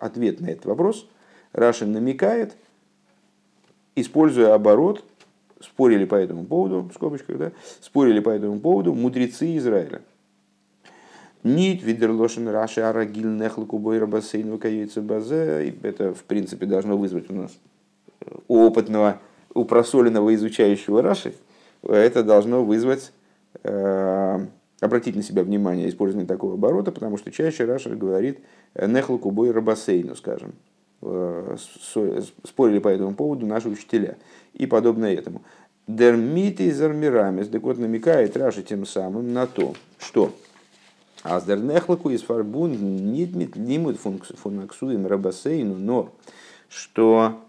ответ 0.00 0.40
на 0.40 0.48
этот 0.48 0.64
вопрос 0.64 1.06
Раши 1.52 1.86
намекает– 1.86 2.56
используя 3.96 4.54
оборот, 4.54 5.04
спорили 5.60 6.04
по 6.04 6.14
этому 6.14 6.44
поводу, 6.44 6.82
в 6.82 6.92
скобочках, 6.94 7.38
да, 7.38 7.52
спорили 7.80 8.20
по 8.20 8.30
этому 8.30 8.60
поводу 8.60 8.94
мудрецы 8.94 9.56
Израиля. 9.56 10.02
Нит 11.42 11.82
видерлошен 11.82 12.48
раши 12.48 12.80
арагиль 12.80 13.36
нехлаку 13.36 13.78
бойра 13.78 14.06
бассейн 14.06 14.58
базе. 15.02 15.74
Это, 15.82 16.14
в 16.14 16.24
принципе, 16.24 16.64
должно 16.64 16.96
вызвать 16.96 17.30
у 17.30 17.34
нас 17.34 17.52
у 18.48 18.64
опытного, 18.66 19.20
у 19.52 19.64
просоленного 19.64 20.34
изучающего 20.34 21.02
раши, 21.02 21.34
это 21.82 22.22
должно 22.22 22.64
вызвать, 22.64 23.12
э, 23.62 24.46
обратить 24.80 25.16
на 25.16 25.22
себя 25.22 25.42
внимание 25.42 25.88
использование 25.90 26.26
такого 26.26 26.54
оборота, 26.54 26.90
потому 26.92 27.18
что 27.18 27.30
чаще 27.30 27.66
Раша 27.66 27.90
говорит 27.90 28.38
нехлаку 28.74 29.30
бойра 29.30 29.60
бассейну, 29.60 30.16
скажем, 30.16 30.54
Э, 30.54 30.73
спорили 32.44 32.78
по 32.78 32.88
этому 32.88 33.14
поводу 33.14 33.46
наши 33.46 33.68
учителя 33.68 34.16
и 34.54 34.66
подобное 34.66 35.14
этому. 35.14 35.42
Дермити 35.86 36.70
зармирамис, 36.70 37.48
так 37.48 37.62
вот 37.62 37.78
намекает 37.78 38.36
Раши 38.36 38.62
тем 38.62 38.86
самым 38.86 39.34
на 39.34 39.46
то, 39.46 39.74
что 39.98 40.32
Аздернехлаку 41.22 42.10
из 42.10 42.22
фарбун 42.22 42.72
нитмит 43.12 43.56
лимут 43.56 43.98
фунаксуем 43.98 45.06
рабасейну, 45.06 45.74
но 45.74 46.10
что 46.68 47.40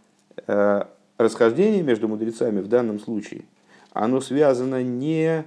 э, 0.47 0.83
расхождение 1.17 1.81
между 1.81 2.07
мудрецами 2.07 2.59
в 2.59 2.67
данном 2.67 2.99
случае, 2.99 3.45
оно 3.93 4.19
связано 4.19 4.83
не 4.83 5.45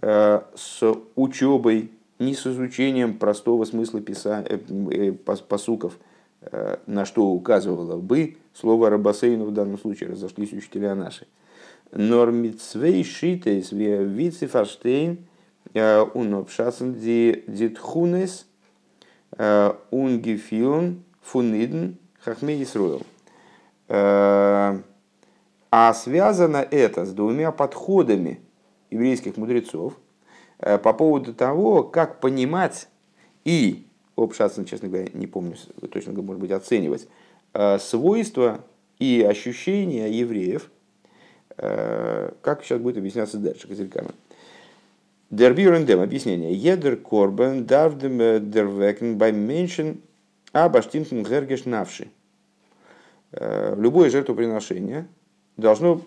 э, 0.00 0.40
с 0.54 0.94
учебой, 1.16 1.90
не 2.18 2.34
с 2.34 2.46
изучением 2.46 3.18
простого 3.18 3.66
смысла 3.66 4.00
писа, 4.00 4.44
э, 4.48 4.58
э, 4.90 5.12
посуков, 5.12 5.98
Э, 5.98 6.09
на 6.86 7.04
что 7.04 7.26
указывало 7.26 7.98
бы 7.98 8.38
слово 8.54 8.90
Рабасейну 8.90 9.44
в 9.44 9.52
данном 9.52 9.78
случае, 9.78 10.10
разошлись 10.10 10.52
учителя 10.52 10.94
наши. 10.94 11.26
Нормицвей 11.92 13.04
шитейс 13.04 13.72
вице 13.72 14.46
фарштейн 14.46 15.26
унопшасен 15.74 16.94
дитхунес 16.94 18.46
унгефилн 19.90 21.02
фуниден 21.22 21.96
хахме 22.20 22.62
Исруэл. 22.62 23.02
А 23.88 24.82
связано 25.94 26.56
это 26.56 27.04
с 27.04 27.12
двумя 27.12 27.52
подходами 27.52 28.40
еврейских 28.90 29.36
мудрецов 29.36 29.98
по 30.58 30.92
поводу 30.92 31.34
того, 31.34 31.84
как 31.84 32.20
понимать 32.20 32.88
и, 33.44 33.86
обшаться, 34.24 34.64
честно 34.64 34.88
говоря, 34.88 35.08
не 35.12 35.26
помню 35.26 35.56
точно, 35.90 36.12
может 36.22 36.40
быть, 36.40 36.50
оценивать, 36.50 37.08
свойства 37.78 38.64
и 38.98 39.26
ощущения 39.28 40.08
евреев, 40.10 40.70
как 41.56 42.62
сейчас 42.62 42.80
будет 42.80 42.96
объясняться 42.98 43.38
дальше 43.38 43.68
козырьками. 43.68 44.10
Дербюрендем, 45.30 46.00
объяснение. 46.00 46.52
Едер 46.52 46.96
корбен 46.96 47.64
дарвдем 47.64 48.50
дервекен 48.50 49.16
бай 49.16 49.32
меншен 49.32 50.00
абаштинтен 50.52 51.22
гергеш 51.22 51.64
навши. 51.66 52.08
Любое 53.32 54.10
жертвоприношение 54.10 55.06
должно, 55.56 56.00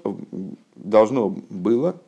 должно 0.76 1.30
было, 1.30 2.02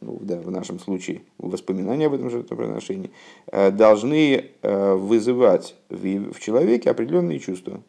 ну, 0.00 0.18
да, 0.20 0.40
в 0.40 0.50
нашем 0.50 0.78
случае 0.78 1.22
воспоминания 1.38 2.06
об 2.06 2.14
этом 2.14 2.30
жертвоприношении, 2.30 3.10
должны 3.52 4.46
вызывать 4.62 5.76
в 5.88 6.40
человеке 6.40 6.90
определенные 6.90 7.38
чувства 7.38 7.80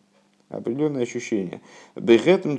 определенное 0.52 1.04
ощущение. 1.04 1.62
Тойхан 1.96 2.58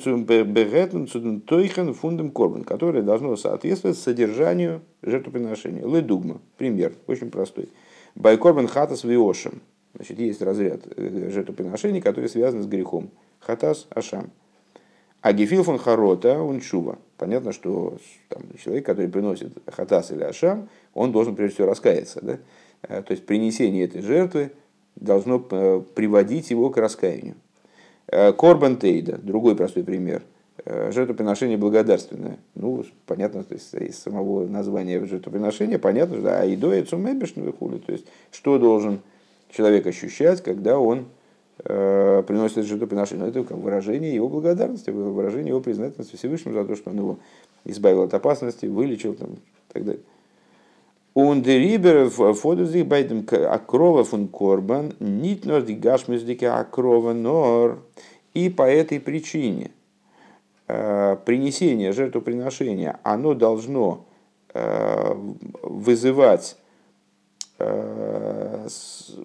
фундам 1.95 2.31
корбан, 2.31 2.65
которое 2.65 3.03
должно 3.03 3.37
соответствовать 3.37 3.99
содержанию 3.99 4.83
жертвоприношения. 5.03 5.87
Ледугма, 5.87 6.41
пример, 6.57 6.95
очень 7.07 7.31
простой. 7.31 7.69
Байкорбан 8.15 8.67
хатас 8.67 9.05
виошем. 9.05 9.61
Значит, 9.95 10.19
есть 10.19 10.41
разряд 10.41 10.81
э, 10.97 11.31
жертвоприношений, 11.31 12.01
которые 12.01 12.29
связаны 12.29 12.63
с 12.63 12.67
грехом. 12.67 13.11
Хатас 13.41 13.87
ашам. 13.91 14.31
А 15.21 15.33
гефилфон 15.33 15.79
харота 15.79 16.41
унчува. 16.41 16.99
Понятно, 17.23 17.53
что 17.53 17.99
там, 18.29 18.43
человек, 18.61 18.85
который 18.85 19.09
приносит 19.09 19.53
хатас 19.69 20.11
или 20.11 20.25
ашам, 20.25 20.69
он 20.93 21.13
должен 21.13 21.37
прежде 21.37 21.55
всего 21.55 21.69
раскаяться. 21.69 22.19
Да? 22.21 22.39
Э, 22.83 23.01
то 23.01 23.13
есть 23.13 23.25
принесение 23.27 23.85
этой 23.85 24.03
жертвы 24.03 24.51
должно 24.97 25.41
э, 25.49 25.83
приводить 25.95 26.51
его 26.51 26.71
к 26.71 26.79
раскаянию. 26.79 27.37
Э, 28.09 28.33
Корбан 28.33 28.77
Тейда, 28.77 29.19
другой 29.19 29.55
простой 29.55 29.85
пример. 29.85 30.23
Жертвоприношение 30.67 31.57
благодарственное. 31.57 32.39
Ну, 32.57 32.85
понятно, 33.07 33.45
то 33.45 33.55
есть 33.55 33.73
из 33.73 34.01
самого 34.01 34.49
названия 34.49 35.05
жертвоприношения 35.05 35.79
понятно, 35.79 36.19
что 36.19 36.41
а 36.41 36.53
идоя 36.53 36.83
цумебешную 36.85 37.53
хули. 37.53 37.79
То 37.79 37.93
есть, 37.93 38.07
что 38.33 38.59
должен 38.59 39.01
человек 39.49 39.87
ощущать, 39.87 40.43
когда 40.43 40.77
он 40.77 41.07
приносит 41.59 42.65
жертвоприношение. 42.65 43.29
Это 43.29 43.45
как 43.45 43.59
выражение 43.59 44.15
его 44.15 44.29
благодарности, 44.29 44.91
выражение 44.91 45.51
его 45.51 45.61
признательности 45.61 46.17
Всевышнему 46.17 46.55
за 46.55 46.65
то, 46.65 46.77
что 46.77 46.91
он 46.91 46.97
его 46.97 47.19
избавил 47.65 48.03
от 48.03 48.15
опасности, 48.15 48.67
вылечил 48.67 49.15
там, 49.15 49.31
и 49.35 49.73
так 49.73 49.85
далее. 49.85 50.03
Fordert 51.15 52.69
sich 52.69 52.85
bei 52.89 53.03
dem 53.03 53.27
Акрова 53.29 54.05
фун 54.05 54.29
Корбан 54.29 54.95
nur 54.99 55.61
die 55.61 55.75
Гашмиздике 55.75 56.49
Акрова, 56.49 57.13
нор 57.13 57.83
и 58.33 58.49
по 58.49 58.63
этой 58.63 58.99
причине 58.99 59.73
э, 60.69 61.17
принесение 61.25 61.93
жертвоприношения, 61.93 62.99
оно 63.03 63.35
должно 63.35 64.07
э, 64.55 65.15
вызывать 65.63 66.57
э, 66.57 66.62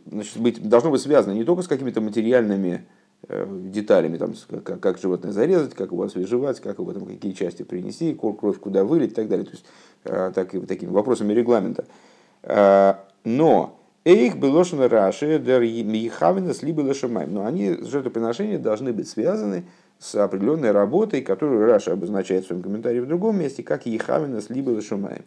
значит, 0.06 0.38
быть, 0.38 0.68
должно 0.68 0.92
быть 0.92 1.02
связано 1.02 1.34
не 1.34 1.44
только 1.44 1.64
с 1.64 1.68
какими-то 1.68 2.02
материальными 2.02 2.86
деталями, 3.30 4.18
там, 4.18 4.36
как, 4.64 4.80
как 4.80 4.98
животное 5.00 5.32
зарезать, 5.32 5.74
как 5.74 5.92
его 5.92 6.04
освежевать, 6.04 6.60
как 6.60 6.78
его 6.78 6.94
там, 6.94 7.06
какие 7.06 7.32
части 7.32 7.64
принести, 7.64 8.14
кровь 8.14 8.60
куда 8.60 8.84
вылить 8.84 9.12
и 9.12 9.16
так 9.16 9.28
далее. 9.28 9.46
То 9.46 9.54
есть 9.54 9.66
Э, 10.10 10.32
так, 10.34 10.52
такими 10.68 10.90
вопросами 10.90 11.34
регламента. 11.34 11.86
Э, 12.44 12.96
но 13.24 13.80
их 14.06 14.38
белошин 14.38 14.80
раши 14.82 15.38
дер 15.40 15.62
михавинас 15.62 16.62
либо 16.64 16.82
лошамаем. 16.82 17.34
Но 17.34 17.46
они, 17.46 17.78
жертвоприношения, 17.82 18.58
должны 18.58 18.94
быть 18.94 19.10
связаны 19.10 19.66
с 20.00 20.16
определенной 20.16 20.72
работой, 20.72 21.22
которую 21.22 21.66
Раша 21.66 21.94
обозначает 21.94 22.46
в 22.46 22.48
своем 22.48 22.62
комментарии 22.62 23.00
в 23.00 23.08
другом 23.08 23.40
месте, 23.40 23.64
как 23.64 23.86
ехавинас 23.86 24.50
либо 24.50 24.70
лошамаем. 24.70 25.26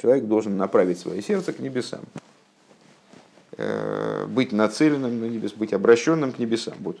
Человек 0.00 0.26
должен 0.26 0.56
направить 0.56 0.98
свое 0.98 1.20
сердце 1.22 1.52
к 1.52 1.58
небесам 1.58 2.00
э, 2.14 2.18
быть 4.28 4.52
нацеленным 4.52 5.20
на 5.20 5.26
небес, 5.26 5.52
быть 5.52 5.72
обращенным 5.72 6.32
к 6.32 6.38
небесам. 6.38 6.74
Вот. 6.80 6.98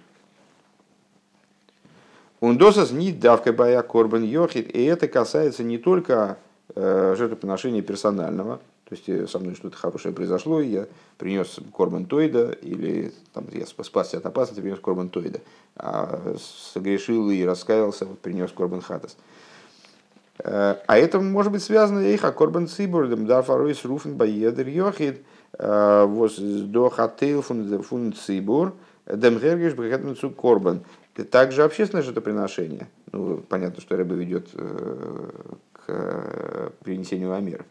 Ундосас 2.40 2.90
не 2.90 3.12
давка 3.12 3.52
бая 3.52 3.82
корбан 3.82 4.22
йохит, 4.22 4.74
и 4.74 4.84
это 4.84 5.08
касается 5.08 5.64
не 5.64 5.78
только 5.78 6.38
Э, 6.76 7.14
жертвоприношения 7.16 7.82
персонального, 7.82 8.56
то 8.88 8.94
есть 8.94 9.06
э, 9.08 9.28
со 9.28 9.38
мной 9.38 9.54
что-то 9.54 9.76
хорошее 9.76 10.14
произошло, 10.14 10.60
и 10.60 10.68
я 10.68 10.86
принес 11.18 11.60
корбан 11.72 12.06
тойда, 12.06 12.52
или 12.52 13.12
там, 13.34 13.44
я 13.52 13.66
спасся 13.66 14.16
от 14.16 14.24
опасности, 14.26 14.62
принес 14.62 14.80
корбан 14.80 15.10
тойда, 15.10 15.40
а 15.76 16.34
согрешил 16.72 17.30
и 17.30 17.44
раскаялся, 17.44 18.06
вот, 18.06 18.18
принес 18.18 18.50
корбан 18.50 18.80
хатас. 18.80 19.16
Э, 20.38 20.76
а 20.86 20.98
это 20.98 21.20
может 21.20 21.52
быть 21.52 21.62
связано 21.62 22.00
их, 22.00 22.24
а 22.24 22.32
корбан 22.32 22.66
цибурдом, 22.66 23.26
да, 23.26 23.42
фарой 23.42 23.74
с 23.74 23.84
руфен 23.84 24.16
баедер 24.16 24.66
йохид, 24.66 25.18
воз 25.18 25.33
до 25.58 26.90
хатейл 26.90 27.42
фун 27.42 28.12
цибур, 28.12 28.74
дем 29.06 29.38
гергеш 29.38 29.74
бригатмцу 29.74 30.30
корбан. 30.30 30.80
Также 31.30 31.62
общественное 31.62 32.02
жертвоприношение. 32.02 32.88
Ну, 33.12 33.36
понятно, 33.48 33.80
что 33.80 33.96
рыба 33.96 34.14
ведет 34.14 34.48
к 34.50 35.84
э, 35.86 36.70
принесению 36.82 37.32
Амира. 37.34 37.64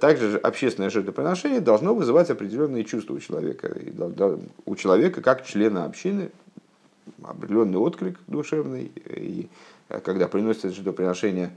Также 0.00 0.36
общественное 0.36 0.90
жертвоприношение 0.90 1.60
должно 1.60 1.94
вызывать 1.94 2.28
определенные 2.30 2.84
чувства 2.84 3.14
у 3.14 3.18
человека. 3.18 3.74
У 4.66 4.76
человека, 4.76 5.22
как 5.22 5.46
члена 5.46 5.84
общины, 5.84 6.30
определенный 7.22 7.78
отклик 7.78 8.18
душевный. 8.26 8.92
И 9.06 9.48
когда 10.02 10.28
приносится 10.28 10.70
жертвоприношение, 10.70 11.50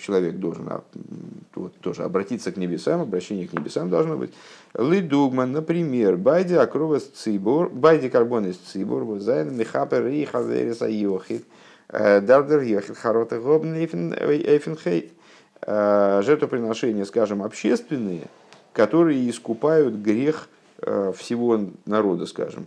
человек 0.00 0.36
должен 0.36 0.68
вот, 1.54 1.76
тоже 1.80 2.04
обратиться 2.04 2.52
к 2.52 2.56
небесам, 2.56 3.00
обращение 3.00 3.48
к 3.48 3.52
небесам 3.52 3.90
должно 3.90 4.16
быть. 4.16 4.32
Лидугман, 4.74 5.52
например, 5.52 6.16
байди 6.16 6.54
акровас 6.54 7.04
цибор, 7.04 7.70
байди 7.70 8.08
карбонис 8.08 8.56
цибор, 8.56 9.18
зайн 9.20 9.56
михапер 9.56 10.06
и 10.06 10.24
хавериса 10.24 10.88
йохит– 10.88 11.44
Э, 11.92 12.20
Дардер 12.22 12.62
ехет 12.62 12.96
харота 12.96 13.38
гобн 13.38 13.74
эйфенхейт. 13.74 15.12
Э, 15.60 16.22
жертвоприношения, 16.24 17.04
скажем, 17.04 17.42
общественные, 17.42 18.22
которые 18.72 19.28
искупают 19.28 19.94
грех 19.96 20.48
э, 20.78 21.12
всего 21.16 21.60
народа, 21.84 22.26
скажем, 22.26 22.66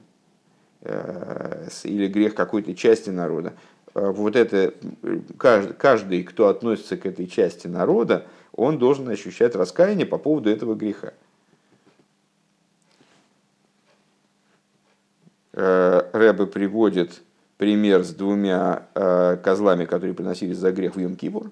или 0.84 2.08
грех 2.08 2.36
какой-то 2.36 2.76
части 2.76 3.10
народа. 3.10 3.54
Вот 3.96 4.36
это 4.36 4.74
каждый, 5.38 5.74
каждый, 5.74 6.24
кто 6.24 6.50
относится 6.50 6.98
к 6.98 7.06
этой 7.06 7.28
части 7.28 7.68
народа, 7.68 8.28
он 8.52 8.78
должен 8.78 9.08
ощущать 9.10 9.56
раскаяние 9.56 10.06
по 10.06 10.18
поводу 10.18 10.50
этого 10.50 10.76
греха. 10.76 11.14
Рэбе 15.54 16.46
приводит 16.46 17.22
пример 17.58 18.04
с 18.04 18.14
двумя 18.14 18.88
э, 18.94 19.38
козлами, 19.44 19.86
которые 19.86 20.14
приносились 20.14 20.58
за 20.58 20.72
грех 20.72 20.96
в 20.96 21.00
Йом-Кипур. 21.00 21.52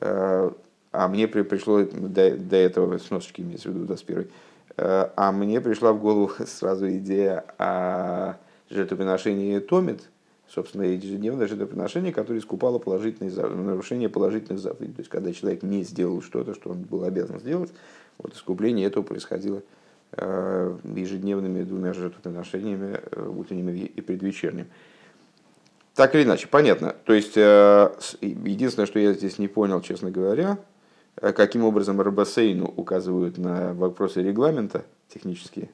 Э, 0.00 0.50
а 0.90 1.08
мне 1.08 1.28
при, 1.28 1.42
пришло 1.42 1.82
до, 1.82 2.36
до 2.36 2.56
этого, 2.56 2.98
с 2.98 3.10
носочки 3.10 3.40
имеется 3.40 3.70
в 3.70 3.74
виду 3.74 3.86
21 3.86 4.28
э, 4.76 5.08
а 5.16 5.32
мне 5.32 5.60
пришла 5.60 5.92
в 5.92 6.00
голову 6.00 6.30
сразу 6.46 6.90
идея 6.90 7.44
о 7.58 8.36
жертвоприношении 8.70 9.58
Томит, 9.58 10.08
собственно, 10.54 10.82
ежедневное 10.82 11.46
жертвоприношение, 11.46 12.12
которое 12.12 12.38
искупало 12.38 12.78
положительные, 12.78 13.34
нарушение 13.34 14.08
положительных 14.08 14.60
заповедей. 14.60 14.94
То 14.94 15.00
есть, 15.00 15.10
когда 15.10 15.32
человек 15.32 15.62
не 15.62 15.82
сделал 15.82 16.20
что-то, 16.20 16.54
что 16.54 16.70
он 16.70 16.82
был 16.82 17.04
обязан 17.04 17.40
сделать, 17.40 17.72
вот 18.18 18.34
искупление 18.34 18.86
этого 18.86 19.02
происходило 19.02 19.62
э, 20.12 20.76
ежедневными 20.94 21.62
двумя 21.62 21.94
жертвоприношениями, 21.94 23.00
э, 23.00 23.28
утренним 23.34 23.70
и 23.70 24.00
предвечерним. 24.02 24.66
Так 25.94 26.14
или 26.14 26.24
иначе, 26.24 26.48
понятно. 26.48 26.94
То 27.04 27.14
есть, 27.14 27.36
э, 27.36 27.90
единственное, 28.20 28.86
что 28.86 28.98
я 28.98 29.14
здесь 29.14 29.38
не 29.38 29.48
понял, 29.48 29.80
честно 29.80 30.10
говоря, 30.10 30.58
каким 31.14 31.64
образом 31.64 32.00
Рабасейну 32.00 32.66
указывают 32.76 33.38
на 33.38 33.72
вопросы 33.74 34.22
регламента 34.22 34.84
технические, 35.08 35.70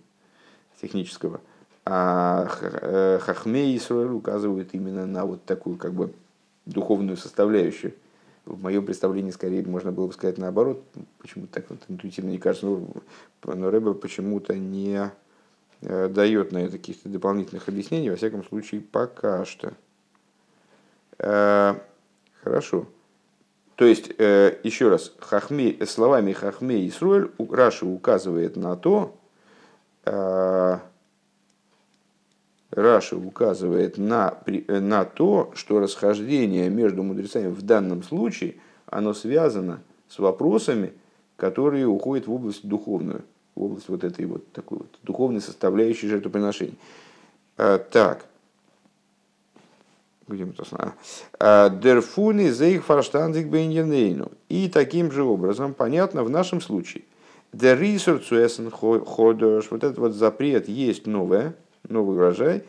технического, 0.81 1.41
а 1.91 2.49
э, 2.61 3.19
Хахмей 3.23 3.73
и 3.73 3.79
Исраиль 3.79 4.11
указывают 4.11 4.71
именно 4.73 5.07
на 5.07 5.25
вот 5.25 5.45
такую 5.45 5.77
как 5.77 5.95
бы 5.95 6.13
духовную 6.67 7.17
составляющую 7.17 7.95
в 8.49 8.63
моем 8.63 8.85
представлении 8.85 9.31
скорее 9.31 9.65
можно 9.67 9.93
было 9.93 10.07
бы 10.07 10.13
сказать 10.13 10.39
наоборот, 10.39 10.83
почему-то 11.19 11.53
так 11.53 11.71
вот 11.71 11.81
интуитивно 11.89 12.31
не 12.31 12.39
кажется, 12.39 12.67
но, 12.67 12.89
но 13.45 13.71
Рэбе 13.71 13.95
почему-то 13.95 14.57
не 14.57 15.11
э, 15.83 16.09
дает 16.09 16.53
на 16.53 16.59
это 16.59 16.79
каких-то 16.79 17.09
дополнительных 17.09 17.69
объяснений, 17.69 18.11
во 18.11 18.17
всяком 18.17 18.45
случае, 18.45 18.81
пока 18.81 19.45
что. 19.45 19.75
Э, 21.19 21.75
хорошо. 22.43 22.87
То 23.77 23.85
есть, 23.85 24.13
э, 24.19 24.59
еще 24.63 24.89
раз, 24.89 25.13
хахме, 25.19 25.85
словами 25.87 26.33
Хахме 26.33 26.85
и 26.85 26.91
Сруэль 26.91 27.31
Раши 27.39 27.87
указывает 27.87 28.57
на 28.57 28.77
то, 28.77 29.15
Раши 32.79 33.17
указывает 33.17 33.99
на, 33.99 34.39
на 34.69 35.05
то, 35.05 35.51
что 35.55 35.81
расхождение 35.81 36.71
между 36.71 37.03
мудрецами 37.03 37.49
в 37.49 37.63
данном 37.63 38.03
случае, 38.03 38.57
оно 38.87 39.15
связано 39.15 39.81
с 40.09 40.19
вопросами, 40.19 40.93
которые 41.37 41.87
уходят 41.87 42.27
в 42.27 42.33
область 42.33 42.67
духовную, 42.67 43.23
в 43.55 43.65
область 43.65 43.89
вот 43.89 44.05
этой 44.05 44.27
вот 44.27 44.51
такой 44.53 44.79
вот 44.79 44.99
духовной 45.03 45.41
составляющей 45.41 46.09
жертвоприношений. 46.09 46.79
А, 47.57 47.79
так. 47.79 48.27
Где 50.27 50.45
мы 50.45 50.53
то 50.53 50.65
а, 51.41 51.71
Дерфуни 51.71 52.51
зейх 52.51 52.85
фарштандик 52.85 53.49
бейньянейну. 53.49 54.31
И 54.49 54.69
таким 54.69 55.11
же 55.11 55.25
образом, 55.25 55.75
понятно, 55.75 56.23
в 56.23 56.31
нашем 56.31 56.61
случае, 56.61 57.05
der 57.53 57.79
Рисурцуэсен 57.79 58.71
ходош, 58.71 59.71
вот 59.71 59.85
этот 59.85 59.99
вот 59.99 60.13
запрет 60.13 60.69
есть 60.69 61.07
новое, 61.07 61.55
новый 61.89 62.17
урожай, 62.17 62.65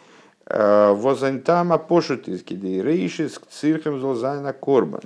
э, 0.45 0.93
возантама 0.93 1.77
пошут 1.77 2.27
из 2.27 2.43
кидейрейшис 2.43 3.39
к 3.39 3.47
цирхам 3.47 3.99
золзайна 3.99 4.53
корбан. 4.53 5.01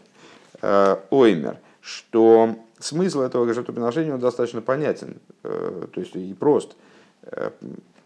Э, 0.62 0.98
оймер, 1.10 1.58
что 1.82 2.56
смысл 2.80 3.22
этого 3.22 3.52
жертвоприношения 3.54 4.14
он 4.14 4.20
достаточно 4.20 4.62
понятен, 4.62 5.18
э, 5.44 5.88
то 5.92 6.00
есть 6.00 6.16
и 6.16 6.34
прост. 6.34 6.76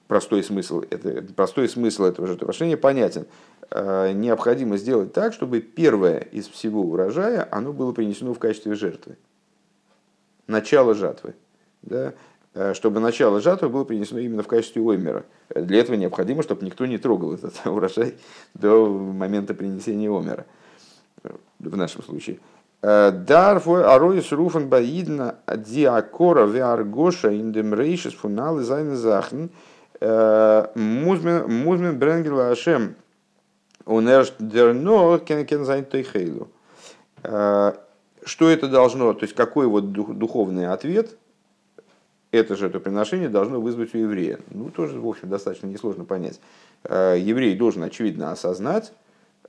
Простой 0.08 0.42
смысл, 0.42 0.84
это, 0.90 1.22
простой 1.36 1.68
смысл 1.68 2.06
этого 2.06 2.28
жертвоприношения 2.28 2.78
понятен. 2.78 3.26
Необходимо 3.72 4.78
сделать 4.78 5.12
так, 5.12 5.34
чтобы 5.34 5.60
первое 5.60 6.20
из 6.20 6.48
всего 6.48 6.82
урожая 6.82 7.46
оно 7.52 7.74
было 7.74 7.92
принесено 7.92 8.34
в 8.34 8.40
качестве 8.40 8.76
жертвы. 8.76 9.18
Начало 10.46 10.94
жатвы. 10.94 11.34
Да? 11.82 12.14
Э, 12.60 12.74
чтобы 12.74 13.00
начало 13.00 13.40
жатвы 13.40 13.70
было 13.70 13.84
принесено 13.84 14.20
именно 14.20 14.42
в 14.42 14.48
качестве 14.48 14.82
оймера. 14.82 15.26
Для 15.54 15.80
этого 15.80 15.96
необходимо, 15.96 16.42
чтобы 16.42 16.66
никто 16.66 16.88
не 16.88 16.98
трогал 16.98 17.36
этот 17.36 17.54
урожай 17.66 18.16
до 18.56 18.88
момента 18.88 19.54
принесения 19.54 20.10
омера, 20.10 20.48
в 21.60 21.78
нашем 21.78 22.02
случае. 22.02 22.40
Э, 22.82 23.12
Дарфой 23.12 23.84
аройс 23.84 24.32
руфен 24.32 24.70
баидна 24.70 25.36
диакора 25.56 26.48
веаргоша 26.48 27.30
индем 27.30 27.76
рейшес 27.76 28.16
фуналы 28.16 28.64
зайны 28.64 28.96
захн 28.96 29.50
э, 30.00 30.66
музмен 30.74 32.00
бренгела 32.00 32.50
ашем 32.50 32.96
унерш 33.86 34.34
дерно 34.40 35.20
кен 35.20 35.46
кен 35.46 35.64
зайн 35.64 35.86
тойхейлу. 35.86 36.48
Что 37.22 38.50
это 38.50 38.68
должно, 38.68 39.14
то 39.14 39.24
есть 39.26 39.36
какой 39.36 39.68
вот 39.68 39.92
духовный 39.92 40.66
ответ– 40.66 41.18
это 42.32 42.56
жертвоприношение 42.56 43.30
должно 43.30 43.62
вызвать 43.62 43.94
у 43.96 43.98
еврея. 43.98 44.40
Ну, 44.52 44.70
тоже, 44.70 45.00
в 45.00 45.08
общем, 45.08 45.30
достаточно 45.30 45.68
несложно 45.68 46.06
понять. 46.06 46.40
Э, 46.84 47.16
еврей 47.18 47.56
должен, 47.56 47.84
очевидно, 47.84 48.32
осознать 48.32 48.92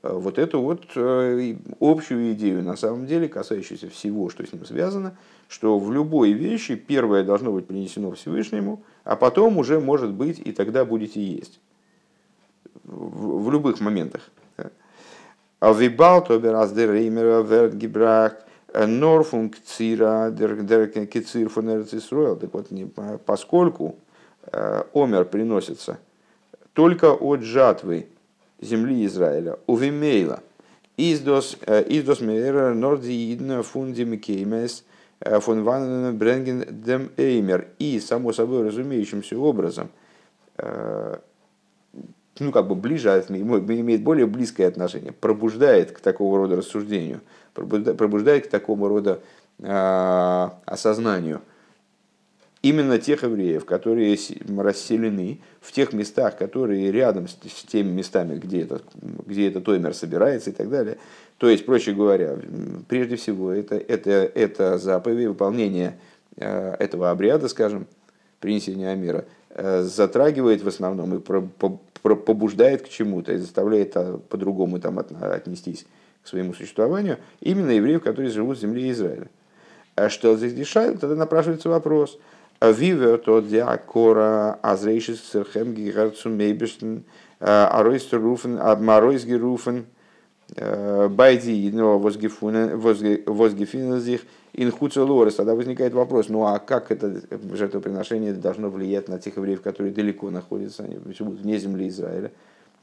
э, 0.03 0.13
вот 0.13 0.39
эту 0.39 0.61
вот 0.61 0.85
э, 0.95 1.57
общую 1.81 2.33
идею, 2.33 2.63
на 2.63 2.77
самом 2.77 3.07
деле, 3.07 3.29
касающуюся 3.29 3.89
всего, 3.89 4.31
что 4.31 4.47
с 4.47 4.53
ним 4.53 4.65
связано, 4.65 5.17
что 5.49 5.79
в 5.79 5.93
любой 5.93 6.33
вещи 6.33 6.77
первое 6.77 7.25
должно 7.25 7.53
быть 7.53 7.67
принесено 7.67 8.13
Всевышнему, 8.13 8.83
а 9.05 9.17
потом 9.17 9.59
уже 9.59 9.81
может 9.81 10.13
быть, 10.13 10.39
и 10.39 10.53
тогда 10.53 10.85
будете 10.85 11.23
есть. 11.23 11.61
В, 12.85 13.43
в 13.43 13.51
любых 13.51 13.81
моментах. 13.81 14.31
А 15.61 15.73
вибал 15.73 16.25
тобер 16.25 16.55
аздер 16.55 16.93
реймера 16.93 17.43
верт 17.43 17.75
гибрахт 17.75 18.48
Норфунг 18.75 19.57
цира 19.65 20.31
кицир 21.11 21.49
фон 21.49 21.85
Так 22.37 22.53
вот, 22.53 22.69
поскольку 23.25 23.97
э, 24.53 24.83
омер 24.93 25.25
приносится 25.25 25.99
только 26.75 27.13
от 27.13 27.43
жатвы 27.43 28.09
земли 28.61 29.07
Израиля, 29.07 29.59
у 29.67 29.77
Вимейла, 29.77 30.43
издос 30.97 31.57
э, 31.67 31.85
издос 31.89 32.21
мейра 32.21 32.75
нордиидна 32.75 33.63
фундим 33.63 34.19
кеймес 34.19 34.85
э, 35.21 35.41
фон 35.41 35.65
ванен 35.65 36.17
бренген 36.17 36.65
дем 36.69 37.11
эймер. 37.17 37.69
И, 37.79 37.99
само 38.01 38.33
собой 38.33 38.67
разумеющимся 38.67 39.39
образом, 39.39 39.89
ну, 42.41 42.53
как 42.53 42.69
бы 42.69 42.75
ближе, 42.75 43.09
имеет 43.29 44.03
более 44.03 44.27
близкое 44.27 44.67
отношение, 44.67 45.13
пробуждает 45.13 45.93
к 45.93 46.01
такого 46.01 46.39
рода 46.39 46.57
рассуждению– 46.57 47.21
пробуждает 47.59 48.47
к 48.47 48.51
такому 48.51 48.89
рода 48.89 49.21
а, 49.63 50.59
осознанию 50.65 51.41
именно 52.63 52.99
тех 52.99 53.23
евреев, 53.23 53.65
которые 53.65 54.19
расселены 54.57 55.41
в 55.61 55.73
тех 55.73 55.93
местах, 55.93 56.37
которые 56.37 56.91
рядом 56.91 57.29
с, 57.29 57.35
теми 57.35 57.91
местами, 57.91 58.37
где, 58.37 58.63
этот, 58.63 58.85
где 59.27 59.49
этот 59.49 59.65
тоймер 59.65 59.95
собирается 59.95 60.51
и 60.51 60.53
так 60.53 60.69
далее. 60.69 60.99
То 61.39 61.49
есть, 61.49 61.65
проще 61.65 61.93
говоря, 61.93 62.37
прежде 62.89 63.15
всего, 63.17 63.53
это, 63.53 63.77
это, 63.77 64.11
это 64.11 64.79
заповедь, 64.79 65.29
выполнение 65.29 65.99
а, 66.37 66.75
этого 66.79 67.11
обряда, 67.11 67.49
скажем, 67.49 67.87
принесения 68.41 68.95
мира, 68.97 69.25
а, 69.51 69.83
затрагивает 69.83 70.63
в 70.63 70.69
основном 70.69 71.15
и 71.15 71.21
побуждает 72.03 72.83
к 72.83 72.89
чему-то, 72.89 73.33
и 73.33 73.39
заставляет 73.39 73.95
по-другому 74.29 74.79
там 74.81 74.99
отнестись 74.99 75.87
своему 76.25 76.53
существованию 76.55 77.19
именно 77.41 77.71
евреев, 77.71 78.03
которые 78.03 78.31
живут 78.31 78.59
в 78.59 78.61
земле 78.61 78.91
Израиля. 78.91 79.29
А 79.97 80.09
что 80.09 80.37
здесь 80.37 80.55
решает, 80.55 81.01
тогда 81.01 81.17
напрашивается 81.17 81.69
вопрос. 81.69 82.19
Вивер 82.61 83.19
то 83.19 83.41
диакора 83.41 84.59
азрейшис 84.63 85.21
церхем 85.21 85.75
гигарцу 85.75 86.29
мейбештен 86.29 87.05
аройс 87.39 88.13
руфен 88.13 88.59
абмаройс 88.59 89.25
геруфен 89.25 89.87
байди 90.57 91.51
едного 91.51 91.99
возгефина 91.99 94.01
зих 94.01 94.23
инхуца 94.55 95.05
лорес. 95.05 95.35
Тогда 95.35 95.55
возникает 95.55 95.93
вопрос, 95.93 96.29
ну 96.29 96.45
а 96.45 96.59
как 96.59 96.91
это 96.91 97.21
жертвоприношение 97.53 98.33
должно 98.33 98.71
влиять 98.71 99.09
на 99.09 99.19
тех 99.19 99.37
евреев, 99.37 99.63
которые 99.63 99.93
далеко 99.93 100.31
находятся, 100.31 100.85
они 100.85 100.99
живут 101.15 101.41
вне 101.41 101.59
земли 101.59 101.89
Израиля? 101.89 102.33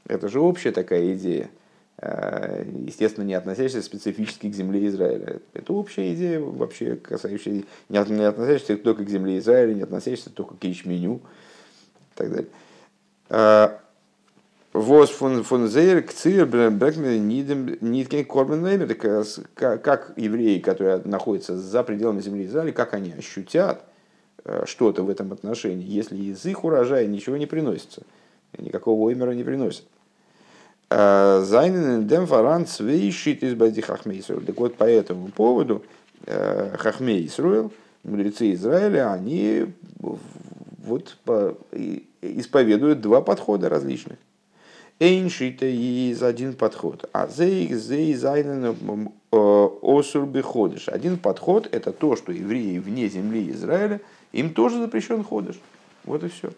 Это 0.06 0.28
же 0.28 0.40
общая 0.40 0.72
такая 0.72 1.14
идея. 1.14 1.50
Э, 1.98 2.64
естественно, 2.86 3.24
не 3.24 3.34
относящаяся 3.34 3.86
специфически 3.86 4.50
к 4.50 4.54
земле 4.54 4.86
Израиля. 4.86 5.40
Это 5.54 5.72
общая 5.72 6.14
идея, 6.14 6.40
вообще 6.40 6.96
касающаяся, 6.96 7.66
не 7.88 7.98
относящаяся 7.98 8.76
только 8.76 9.04
к 9.04 9.08
земле 9.08 9.38
Израиля, 9.38 9.74
не 9.74 9.82
относящаяся 9.82 10.30
только 10.30 10.56
к 10.56 10.64
ячменю 10.64 11.16
и 11.16 11.20
так 12.14 12.30
далее. 12.30 13.80
Э, 14.76 14.78
Воз 14.78 15.10
фон 15.10 15.42
фон 15.42 15.68
зейр 15.68 16.02
к 16.02 16.12
ниткен 17.80 18.24
корбен. 18.24 18.88
Как 19.54 20.12
евреи, 20.16 20.58
которые 20.58 21.00
находятся 21.04 21.56
за 21.56 21.82
пределами 21.82 22.20
земли 22.20 22.44
Израиля, 22.46 22.72
как 22.72 22.94
они 22.94 23.12
ощутят 23.12 23.82
э, 24.44 24.64
что-то 24.66 25.02
в 25.02 25.10
этом 25.10 25.32
отношении, 25.32 25.86
если 25.86 26.16
из 26.16 26.44
их 26.44 26.64
урожая 26.64 27.06
ничего 27.06 27.36
не 27.36 27.46
приносится, 27.46 28.02
никакого 28.58 29.00
оймера 29.08 29.32
не 29.32 29.44
приносят. 29.44 29.84
Зайнен 30.88 32.06
дем 32.06 32.26
фаран 32.28 32.64
свейшит 32.64 33.42
из 33.42 33.56
бади 33.56 33.80
хахмейсруэл. 33.80 34.42
Так 34.42 34.56
вот, 34.56 34.76
по 34.76 34.84
этому 34.84 35.28
поводу 35.28 35.82
э, 36.26 36.76
хахмейсруэл, 36.78 37.72
мудрецы 38.04 38.52
Израиля, 38.52 39.12
они 39.12 39.66
вот 39.98 41.16
исповедуют 42.22 43.00
два 43.00 43.20
подхода 43.20 43.68
различных. 43.68 44.16
Эйншита 44.98 45.66
из 45.66 46.22
один 46.22 46.54
подход, 46.54 47.08
а 47.12 47.28
зейк 47.28 47.74
зей 47.74 48.14
зайнен 48.14 49.10
э, 49.30 49.68
осур 49.82 50.24
беходыш. 50.24 50.88
Один 50.88 51.18
подход 51.18 51.68
это 51.70 51.92
то, 51.92 52.16
что 52.16 52.32
евреи 52.32 52.78
вне 52.78 53.08
земли 53.08 53.50
Израиля, 53.50 54.00
им 54.32 54.54
тоже 54.54 54.78
запрещен 54.78 55.22
ходыш. 55.22 55.60
Вот 56.04 56.24
и 56.24 56.28
все. 56.28 56.48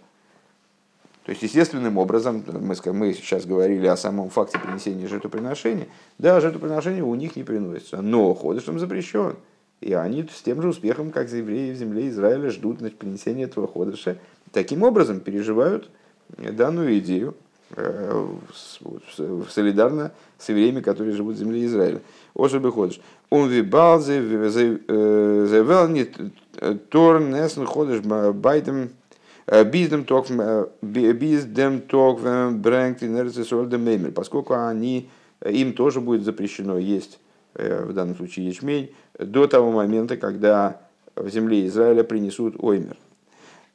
То 1.24 1.32
есть, 1.32 1.42
естественным 1.42 1.98
образом, 1.98 2.44
мы, 2.46 2.76
мы 2.92 3.12
сейчас 3.12 3.44
говорили 3.44 3.86
о 3.88 3.96
самом 3.96 4.30
факте 4.30 4.58
принесения 4.58 5.08
жертвоприношения, 5.08 5.88
да, 6.18 6.40
жертвоприношение 6.40 7.02
у 7.02 7.14
них 7.16 7.34
не 7.34 7.42
приносится, 7.42 8.00
но 8.00 8.32
ходыш 8.34 8.68
им 8.68 8.78
запрещен. 8.78 9.34
И 9.80 9.92
они 9.92 10.26
с 10.32 10.42
тем 10.42 10.62
же 10.62 10.68
успехом, 10.68 11.10
как 11.10 11.30
евреи 11.30 11.72
в 11.72 11.76
земле 11.76 12.08
Израиля, 12.08 12.50
ждут 12.50 12.78
значит, 12.78 12.98
принесения 12.98 13.44
этого 13.44 13.66
ходыша. 13.66 14.16
Таким 14.52 14.84
образом 14.84 15.20
переживают 15.20 15.90
данную 16.38 16.98
идею, 17.00 17.34
солидарно 19.50 20.12
с 20.38 20.48
евреями, 20.48 20.80
которые 20.80 21.14
живут 21.14 21.36
в 21.36 21.38
земле 21.38 21.64
Израиля. 21.66 22.00
Оши 22.34 22.60
ходишь. 22.70 23.00
Он 23.30 23.48
вибал 23.48 24.00
завел 24.00 25.88
не 25.88 26.06
торн 26.90 27.30
несн 27.30 27.64
ходишь 27.64 28.00
байдем 28.00 28.90
биздем 29.66 30.04
ток 30.04 30.26
биздем 30.82 31.80
ток 31.82 32.20
брэнкт 32.20 33.02
инерцисольдем 33.02 34.12
поскольку 34.12 34.54
они 34.54 35.08
им 35.44 35.72
тоже 35.74 36.00
будет 36.00 36.24
запрещено 36.24 36.78
есть 36.78 37.18
в 37.54 37.92
данном 37.92 38.16
случае 38.16 38.46
ячмень 38.46 38.90
до 39.18 39.46
того 39.46 39.72
момента, 39.72 40.16
когда 40.16 40.80
в 41.16 41.28
земле 41.28 41.66
Израиля 41.66 42.04
принесут 42.04 42.56
оймер. 42.58 42.96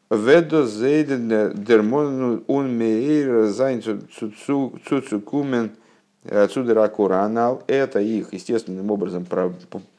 Ведо 0.09 0.65
зейден 0.65 1.53
дермон 1.55 2.43
ун 2.47 2.71
меир 2.71 3.47
зайн 3.47 3.81
цуцукумен 3.81 5.71
цудеракуранал. 6.51 7.63
Это 7.67 7.99
их 7.99 8.33
естественным 8.33 8.91
образом 8.91 9.25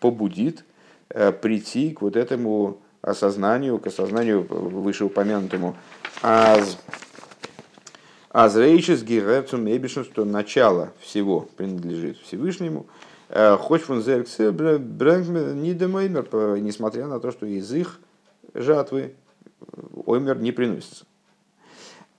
побудит 0.00 0.64
э, 1.10 1.32
прийти 1.32 1.92
к 1.92 2.02
вот 2.02 2.16
этому 2.16 2.78
осознанию, 3.02 3.78
к 3.78 3.86
осознанию 3.86 4.46
вышеупомянутому 4.48 5.76
аз 6.22 6.78
Азрейшис 8.30 9.04
гигерцум 9.04 9.68
эбишн, 9.68 10.02
что 10.02 10.24
начало 10.24 10.92
всего 11.00 11.48
принадлежит 11.56 12.18
Всевышнему. 12.18 12.86
Э, 13.28 13.56
Хоть 13.56 13.82
фон 13.82 14.02
зерксе 14.02 14.50
нидемоймер, 14.50 16.26
несмотря 16.60 17.06
на 17.06 17.20
то, 17.20 17.30
что 17.30 17.46
из 17.46 17.72
их 17.72 18.00
жатвы 18.54 19.14
оймер 20.06 20.38
не 20.38 20.52
приносится. 20.52 21.06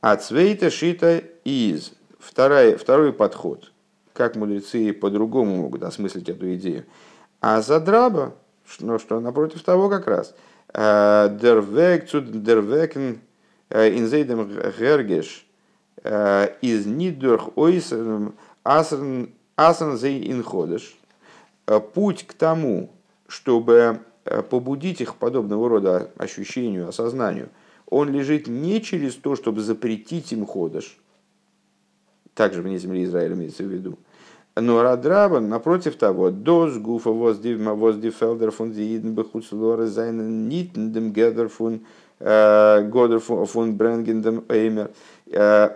А 0.01 0.17
цвейта 0.17 0.69
шита 0.69 1.23
из. 1.43 1.93
Второй, 2.19 2.75
второй 2.75 3.13
подход. 3.13 3.71
Как 4.13 4.35
мудрецы 4.35 4.93
по-другому 4.93 5.57
могут 5.57 5.83
осмыслить 5.83 6.29
эту 6.29 6.53
идею. 6.55 6.85
А 7.41 7.61
задраба, 7.61 8.35
ну, 8.79 8.97
что 8.99 9.19
напротив 9.19 9.63
того 9.63 9.89
как 9.89 10.07
раз. 10.07 10.35
Э, 10.73 11.29
дервек 11.39 12.07
цу 12.07 12.21
дервекен 12.21 13.21
э, 13.69 13.97
инзейдем 13.97 14.49
гергеш 14.77 15.45
э, 16.03 16.49
из 16.61 16.85
нидурх 16.85 17.57
ойсен 17.57 18.33
асрн 18.63 19.97
зей 19.97 20.31
инходыш. 20.31 20.97
Путь 21.93 22.27
к 22.27 22.33
тому, 22.33 22.91
чтобы 23.27 24.01
побудить 24.25 25.01
их 25.01 25.15
подобного 25.15 25.69
рода 25.69 26.11
ощущению, 26.17 26.89
осознанию, 26.89 27.49
он 27.87 28.09
лежит 28.09 28.47
не 28.47 28.81
через 28.81 29.15
то, 29.15 29.35
чтобы 29.35 29.61
запретить 29.61 30.31
им 30.31 30.45
ходыш, 30.45 30.97
также 32.33 32.61
вне 32.61 32.77
земли 32.77 33.03
Израиля 33.03 33.35
имеется 33.35 33.63
в 33.63 33.67
виду, 33.67 33.99
но 34.55 34.81
Радрабан, 34.81 35.49
напротив 35.49 35.95
того, 35.97 36.31
доз 36.31 36.77
гуфа 36.77 37.11
воздифелдер 37.11 38.51
фун 38.51 38.71
дииден 38.71 39.13
бехуцлора 39.13 39.85
зайнен 39.85 40.47
нитендем 40.47 41.11
гедер 41.11 41.49
фун 41.49 41.85
э, 42.19 42.81
годер 42.89 43.19
фун 43.19 43.75
бренгендем 43.75 44.45
эймер. 44.47 44.91
Э, 45.27 45.75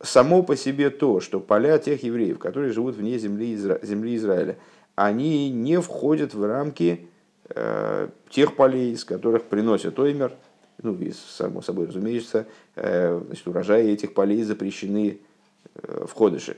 само 0.00 0.44
по 0.44 0.54
себе 0.54 0.90
то, 0.90 1.18
что 1.20 1.40
поля 1.40 1.78
тех 1.78 2.04
евреев, 2.04 2.38
которые 2.38 2.72
живут 2.72 2.94
вне 2.94 3.18
земли, 3.18 3.56
земли 3.56 4.14
Израиля, 4.14 4.56
они 4.94 5.50
не 5.50 5.80
входят 5.80 6.32
в 6.32 6.44
рамки 6.44 7.00
Э, 7.00 7.09
тех 8.30 8.54
полей, 8.56 8.92
из 8.92 9.04
которых 9.04 9.44
приносят 9.44 9.98
оймер, 9.98 10.32
ну 10.82 10.94
и 10.94 11.12
само 11.12 11.62
собой 11.62 11.86
разумеется, 11.86 12.46
э, 12.76 13.20
значит, 13.26 13.46
урожаи 13.46 13.90
этих 13.90 14.14
полей 14.14 14.42
запрещены 14.44 15.18
э, 15.74 16.04
в 16.06 16.12
ходыше. 16.12 16.56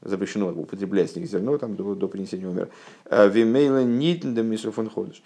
Запрещено 0.00 0.48
употреблять 0.48 1.12
с 1.12 1.16
них 1.16 1.26
зерно 1.26 1.56
там, 1.58 1.76
до, 1.76 1.94
до 1.94 2.08
принесения 2.08 2.48
умера. 2.48 2.68
Вимейла 3.10 3.84
нитн 3.84 4.34
дем 4.34 4.46
мисрофон 4.46 4.90
ходыш. 4.90 5.22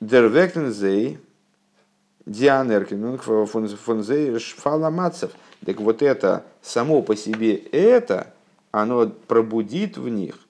Дервектен 0.00 0.72
зей 0.72 1.18
дианеркин 2.24 3.18
фон 3.18 4.02
зей 4.02 4.38
шфаламацев. 4.38 5.32
Так 5.66 5.80
вот 5.80 6.00
это, 6.00 6.44
само 6.62 7.02
по 7.02 7.14
себе 7.14 7.56
это, 7.56 8.32
оно 8.70 9.06
пробудит 9.06 9.98
в 9.98 10.08
них 10.08 10.36
Э, 10.36 10.43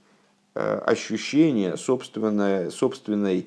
ощущение 0.54 1.76
собственной, 1.76 2.70
собственной 2.70 3.46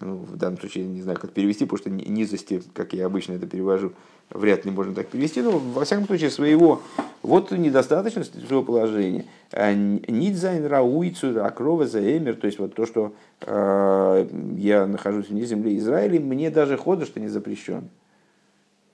ну, 0.00 0.16
в 0.16 0.36
данном 0.36 0.58
случае 0.58 0.86
не 0.86 1.02
знаю, 1.02 1.18
как 1.18 1.32
перевести, 1.32 1.64
потому 1.64 1.78
что 1.78 1.90
низости, 1.90 2.62
как 2.72 2.92
я 2.94 3.06
обычно 3.06 3.34
это 3.34 3.46
перевожу, 3.46 3.92
вряд 4.30 4.64
ли 4.64 4.70
можно 4.70 4.94
так 4.94 5.08
перевести, 5.08 5.42
но 5.42 5.58
во 5.58 5.84
всяком 5.84 6.06
случае 6.06 6.30
своего 6.30 6.80
вот 7.22 7.50
недостаточности 7.50 8.38
своего 8.38 8.62
положения. 8.62 9.26
Э, 9.50 9.74
Нидзайн 9.74 10.64
рауицу 10.66 11.44
акрова 11.44 11.86
за 11.86 12.00
эмер, 12.16 12.36
то 12.36 12.46
есть 12.46 12.58
вот 12.58 12.74
то, 12.74 12.86
что 12.86 13.12
э, 13.42 14.26
я 14.56 14.86
нахожусь 14.86 15.28
вне 15.28 15.44
земли 15.44 15.76
Израиля, 15.76 16.20
мне 16.20 16.50
даже 16.50 16.76
хода, 16.76 17.04
что 17.04 17.20
не 17.20 17.28
запрещен. 17.28 17.88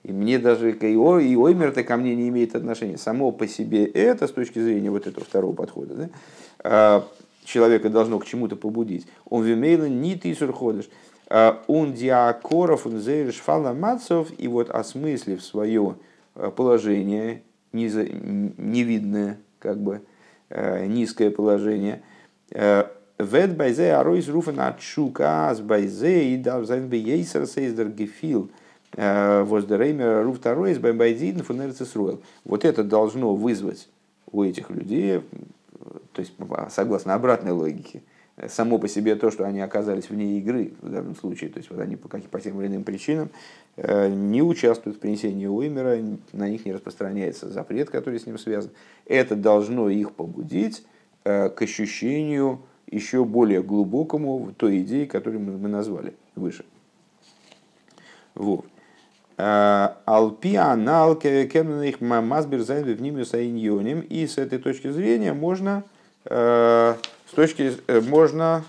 И 0.03 0.13
мне 0.13 0.39
даже 0.39 0.73
и, 0.73 0.75
и 0.75 0.97
оймер-то 1.37 1.85
ко 1.85 1.97
мне 1.97 2.15
не 2.17 2.29
имеет 2.29 2.55
отношения. 2.57 2.99
Само 2.99 3.31
по 3.31 3.47
себе 3.47 3.85
это, 3.85 4.27
с 4.27 4.33
точки 4.33 4.59
зрения 4.59 4.91
вот 4.91 5.07
этого 5.07 5.25
второго 5.25 5.55
подхода, 5.55 6.11
да, 6.63 7.05
человека 7.49 7.89
должно 7.89 8.19
к 8.19 8.27
чему-то 8.27 8.57
побудить. 8.57 9.07
Он 9.25 9.43
вимейла 9.43 9.89
не 9.89 10.15
ты 10.15 10.35
сурходишь. 10.35 10.89
А 11.31 11.63
он 11.67 11.93
диакоров, 11.93 12.87
он 12.87 13.01
зейриш 13.01 13.37
фала 13.37 13.73
мацов, 13.75 14.29
и 14.39 14.49
вот 14.49 14.71
осмыслив 14.71 15.43
свое 15.43 15.97
э, 16.35 16.51
положение, 16.55 17.43
невидное, 17.73 19.39
как 19.59 19.79
бы 19.79 20.01
э, 20.49 20.87
низкое 20.87 21.31
положение, 21.31 22.03
э, 22.51 22.85
Вет 23.19 23.57
байзе 23.57 23.95
аройс 23.95 24.29
руфен 24.29 24.61
от 24.61 24.81
шука 24.81 25.53
с 25.53 25.61
байзе 25.61 26.33
и 26.33 26.37
дав 26.37 26.65
зайн 26.65 26.87
бейсер 26.89 27.49
сейздер 27.49 27.89
гефил 27.89 28.49
воздереймер 28.97 30.23
руф 30.25 30.39
таройс 30.39 30.79
байбайдин 30.79 31.43
фунерцесруэл. 31.43 32.23
Вот 32.45 32.65
это 32.65 32.85
должно 32.85 33.35
вызвать 33.35 33.89
у 34.31 34.45
этих 34.45 34.71
людей 34.71 35.21
то 36.19 36.23
есть 36.23 36.33
согласно 36.75 37.15
обратной 37.15 37.53
логике, 37.53 38.03
само 38.49 38.79
по 38.79 38.89
себе 38.89 39.15
то, 39.15 39.31
что 39.31 39.45
они 39.45 39.61
оказались 39.61 40.11
вне 40.11 40.39
игры 40.39 40.73
в 40.83 40.91
данном 40.91 41.15
случае, 41.15 41.49
то 41.49 41.59
есть 41.59 41.71
вот 41.71 41.79
они 41.79 41.95
по, 41.95 42.09
каким, 42.09 42.29
по 42.29 42.41
тем 42.41 42.61
или 42.61 42.67
иным 42.67 42.83
причинам 42.83 43.31
э, 43.77 44.09
не 44.09 44.43
участвуют 44.43 44.97
в 44.97 45.01
принесении 45.01 45.47
Уимера, 45.47 45.97
на 46.33 46.49
них 46.49 46.67
не 46.67 46.73
распространяется 46.73 47.49
запрет, 47.49 47.91
который 47.91 48.19
с 48.19 48.27
ним 48.27 48.37
связан, 48.37 48.73
это 49.07 49.37
должно 49.37 49.89
их 49.89 50.11
побудить 50.11 50.85
э, 51.23 51.51
к 51.51 51.63
ощущению 51.63 52.63
еще 52.91 53.25
более 53.25 53.63
глубокому 53.63 54.53
той 54.57 54.81
идеи, 54.81 55.05
которую 55.05 55.41
мы, 55.41 55.69
назвали 55.69 56.15
выше. 56.35 56.65
Вот. 58.35 58.67
Э, 59.37 59.91
Алпи 60.05 60.57
анал 60.57 61.15
кемных 61.15 62.01
мазбер 62.01 62.63
зайн 62.63 62.97
в 62.97 63.01
ним 63.01 64.01
и 64.01 64.27
с 64.27 64.37
этой 64.37 64.59
точки 64.59 64.91
зрения 64.91 65.33
можно 65.33 65.85
Э, 65.85 65.98
с 66.29 67.35
точки 67.35 67.73
э, 67.87 68.01
можно 68.03 68.65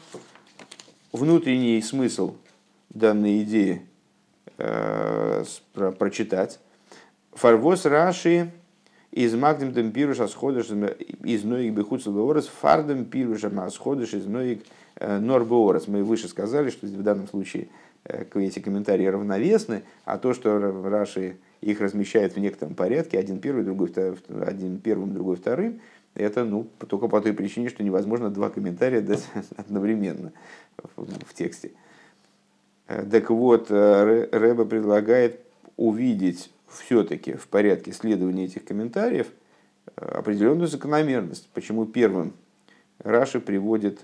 внутренний 1.12 1.82
смысл 1.82 2.36
данной 2.90 3.44
идеи 3.44 3.82
э, 4.58 5.44
прочитать. 5.98 6.60
Фарвос 7.34 7.86
Раши 7.86 8.52
из 9.12 9.34
Магдем 9.34 9.74
дем 9.74 9.92
пируша 9.92 10.28
сходыш 10.28 10.68
из 11.24 11.44
ноик 11.44 11.74
бехуцел 11.74 12.30
орес, 12.30 12.48
фардем 12.48 13.06
пируша 13.06 13.52
сходыш 13.70 14.14
из 14.14 14.26
ноик 14.26 14.64
норбоорес. 15.00 15.88
Мы 15.88 16.04
выше 16.04 16.28
сказали, 16.28 16.70
что 16.70 16.88
в 16.88 17.04
данном 17.04 17.28
случае 17.28 17.68
эти 18.06 18.60
комментарии 18.60 19.06
равновесны, 19.06 19.84
а 20.06 20.18
то, 20.18 20.34
что 20.34 20.60
Раши 20.90 21.38
их 21.62 21.82
размещает 21.82 22.36
в 22.36 22.40
некотором 22.40 22.76
порядке, 22.76 23.20
один 23.20 23.40
первый, 23.40 23.64
другой, 23.64 23.92
один 24.46 24.80
первым, 24.80 25.14
другой 25.14 25.36
вторым, 25.36 25.82
это 26.20 26.44
ну, 26.44 26.68
только 26.88 27.08
по 27.08 27.22
той 27.22 27.34
причине, 27.34 27.70
что 27.70 27.84
невозможно 27.84 28.30
два 28.30 28.50
комментария 28.50 29.02
дать 29.02 29.26
одновременно 29.58 30.32
в, 30.96 31.34
тексте. 31.34 31.72
Э, 32.88 33.06
так 33.10 33.30
вот, 33.30 33.68
э, 33.70 34.30
Рэба 34.32 34.66
предлагает 34.66 35.40
увидеть 35.78 36.52
все-таки 36.68 37.34
в 37.34 37.48
порядке 37.48 37.94
следования 37.94 38.46
этих 38.46 38.66
комментариев 38.66 39.28
э, 39.96 40.06
определенную 40.06 40.68
закономерность. 40.68 41.50
Почему 41.54 41.86
первым 41.86 42.34
Раши 43.00 43.40
приводит 43.40 44.02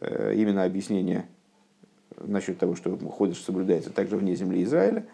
именно 0.00 0.64
объяснение 0.64 1.26
насчет 2.18 2.58
того, 2.58 2.74
что 2.74 2.96
ходыш 2.96 3.42
соблюдается 3.42 3.90
также 3.90 4.16
вне 4.16 4.34
земли 4.34 4.64
Израиля, 4.64 5.04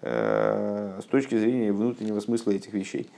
с 0.00 1.04
точки 1.10 1.36
зрения 1.36 1.72
внутреннего 1.72 2.20
смысла 2.20 2.52
этих 2.52 2.72
вещей. 2.72 3.10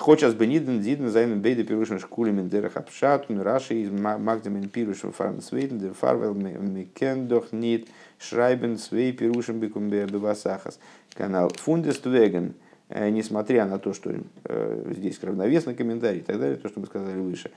Хочas 0.00 0.32
бы 0.32 0.46
ниден 0.46 0.80
диден 0.80 1.10
займен 1.10 1.42
бейда 1.42 1.62
пирушен 1.62 1.98
шкуле 1.98 2.32
мендерах 2.32 2.78
апшатун 2.78 3.42
раши 3.42 3.82
из 3.82 3.90
магдемен 3.90 4.70
пирушен 4.70 5.12
фарн 5.12 5.42
свейтен 5.42 5.78
дер 5.78 5.92
фарвел 5.92 6.32
микендох 6.32 7.52
нит 7.52 7.86
шрайбен 8.18 8.78
свей 8.78 9.12
пирушен 9.12 9.60
бикум 9.60 9.90
бебасахас. 9.90 10.78
Канал 11.12 11.50
фундест 11.50 12.06
веген 12.06 12.54
несмотря 12.88 13.66
на 13.66 13.78
то, 13.78 13.92
что 13.92 14.10
здесь 14.90 15.22
равновесный 15.22 15.74
комментарий 15.74 16.20
и 16.20 16.22
так 16.22 16.40
далее, 16.40 16.56
то, 16.56 16.68
что 16.68 16.80
мы 16.80 16.86
сказали 16.86 17.20
выше, 17.20 17.50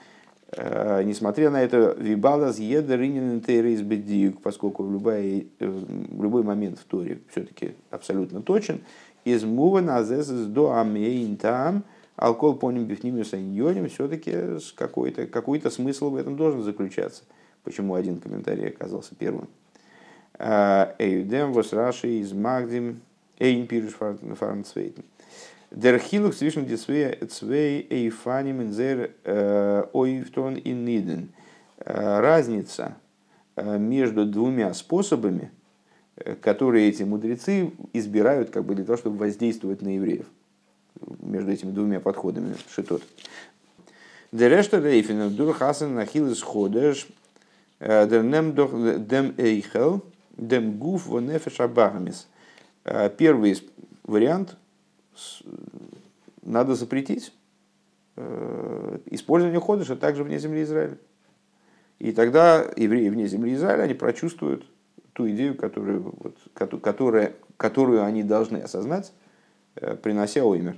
несмотря 0.51 1.49
на 1.49 1.63
это, 1.63 1.95
вибалас 1.97 2.59
едеринин 2.59 3.39
бедиюк, 3.39 4.41
поскольку 4.41 4.83
в, 4.83 4.91
любой, 4.91 5.47
в 5.59 6.21
любой 6.21 6.43
момент 6.43 6.77
в 6.77 6.83
Торе 6.83 7.19
все-таки 7.31 7.71
абсолютно 7.89 8.41
точен, 8.41 8.81
из 9.25 9.43
мува 9.43 9.79
назес 9.79 10.27
до 10.27 10.73
амейн 10.73 11.37
там, 11.37 11.83
алкоголь 12.15 12.57
поним 12.59 12.85
бифнимиус 12.85 13.33
аньоним, 13.33 13.87
все-таки 13.89 14.33
какой-то 14.75 15.27
какой 15.27 15.61
смысл 15.61 16.09
в 16.09 16.15
этом 16.15 16.35
должен 16.35 16.63
заключаться. 16.63 17.23
Почему 17.63 17.95
один 17.95 18.19
комментарий 18.19 18.67
оказался 18.67 19.15
первым? 19.15 19.47
Эйдем 20.37 21.53
вос 21.53 21.73
раши 21.73 22.19
из 22.19 22.33
магдим 22.33 23.01
эйн 23.39 23.67
пириш 23.67 23.93
фарнцвейтен. 23.93 25.03
Der 25.71 25.97
Hilux 25.97 26.37
zwischen 26.37 26.67
die 26.67 26.75
zwei, 26.75 27.87
Eifanim 27.89 28.61
in 28.61 28.71
der 28.71 30.57
и 30.57 30.71
Ниден. 30.71 31.29
Разница 31.77 32.95
между 33.57 34.25
двумя 34.27 34.73
способами, 34.75 35.51
которые 36.41 36.89
эти 36.89 37.01
мудрецы 37.01 37.71
избирают 37.91 38.51
как 38.51 38.65
бы 38.65 38.75
для 38.75 38.85
того, 38.85 38.97
чтобы 38.97 39.17
воздействовать 39.17 39.81
на 39.81 39.95
евреев. 39.95 40.27
Между 41.21 41.51
этими 41.51 41.71
двумя 41.71 41.99
подходами 41.99 42.55
шитот. 42.73 43.01
Дерешта 44.31 44.79
Рейфин 44.79 45.35
Дурхасен 45.35 45.93
Нахилис 45.95 46.41
Ходеш 46.41 47.07
Дернем 47.79 48.53
Дем 49.07 49.33
Эйхел 49.37 50.03
Дем 50.37 50.77
Гуф 50.77 51.07
Вонефеш 51.07 51.59
Абагамис. 51.59 52.27
Первый 53.17 53.61
вариант 54.03 54.57
надо 56.41 56.75
запретить 56.75 57.33
э, 58.15 58.99
использование 59.05 59.61
ходыша 59.61 59.95
также 59.95 60.23
вне 60.23 60.39
земли 60.39 60.63
Израиля. 60.63 60.97
И 61.99 62.11
тогда 62.11 62.65
евреи 62.75 63.09
вне 63.09 63.27
земли 63.27 63.53
Израиля, 63.53 63.83
они 63.83 63.93
прочувствуют 63.93 64.65
ту 65.13 65.29
идею, 65.29 65.55
которую, 65.55 66.13
вот, 66.19 66.37
которая, 66.81 67.33
которую 67.55 68.03
они 68.03 68.23
должны 68.23 68.57
осознать, 68.57 69.13
э, 69.15 69.22
принося 70.01 70.43
оймер. 70.43 70.77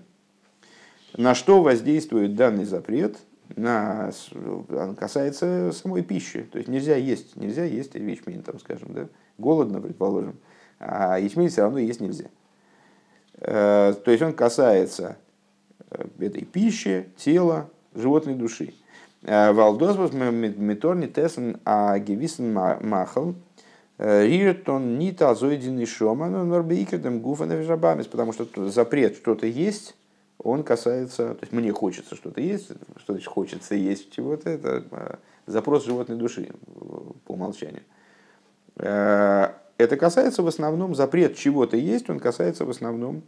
На 1.18 1.34
что 1.36 1.62
воздействует 1.62 2.36
данный 2.36 2.66
запрет? 2.66 3.18
На, 3.56 4.12
он 4.34 4.96
касается 4.96 5.72
самой 5.72 6.04
пищи. 6.04 6.44
То 6.52 6.58
есть 6.58 6.68
нельзя 6.68 6.96
есть, 6.96 7.36
нельзя 7.36 7.64
есть 7.64 7.96
ячмень, 7.96 8.44
там, 8.44 8.60
скажем, 8.60 8.94
да? 8.94 9.08
голодно, 9.38 9.82
предположим, 9.82 10.36
а 10.80 11.20
ячмень 11.20 11.50
все 11.50 11.62
равно 11.62 11.80
есть 11.80 12.02
нельзя. 12.02 12.26
Э, 13.40 13.94
то 13.94 14.12
есть 14.12 14.24
он 14.24 14.34
касается 14.34 15.18
э, 15.92 16.06
этой 16.20 16.44
пищи, 16.44 17.10
тела, 17.18 17.70
животной 17.94 18.36
души. 18.36 18.74
Э, 19.24 19.52
Валдосбус 19.52 20.12
меторни 20.12 21.08
тесен 21.08 21.60
а 21.66 21.98
махал 22.82 23.36
риртон 23.98 24.98
не 25.00 25.12
тазойдин 25.12 25.80
и 25.80 25.86
шома, 25.86 26.30
но 26.30 26.44
норбейкердем 26.44 27.22
гуфа 27.22 27.46
навижабамис, 27.46 28.08
потому 28.08 28.34
что 28.34 28.70
запрет 28.70 29.16
что-то 29.16 29.48
есть, 29.48 29.96
он 30.38 30.64
касается, 30.64 31.36
то 31.36 31.40
есть 31.42 31.54
мне 31.54 31.72
хочется 31.72 32.16
что-то 32.16 32.42
есть, 32.42 32.72
что 32.98 33.14
значит 33.14 33.28
хочется 33.28 33.76
есть 33.76 34.12
чего-то, 34.12 34.50
это 34.50 35.20
запрос 35.46 35.86
животной 35.86 36.18
души 36.18 36.50
по 37.26 37.34
умолчанию. 37.34 37.84
Это 38.76 39.98
касается 39.98 40.42
в 40.42 40.48
основном, 40.48 40.96
запрет 40.96 41.36
чего-то 41.36 41.78
есть, 41.78 42.10
он 42.10 42.20
касается 42.20 42.66
в 42.66 42.70
основном 42.70 43.24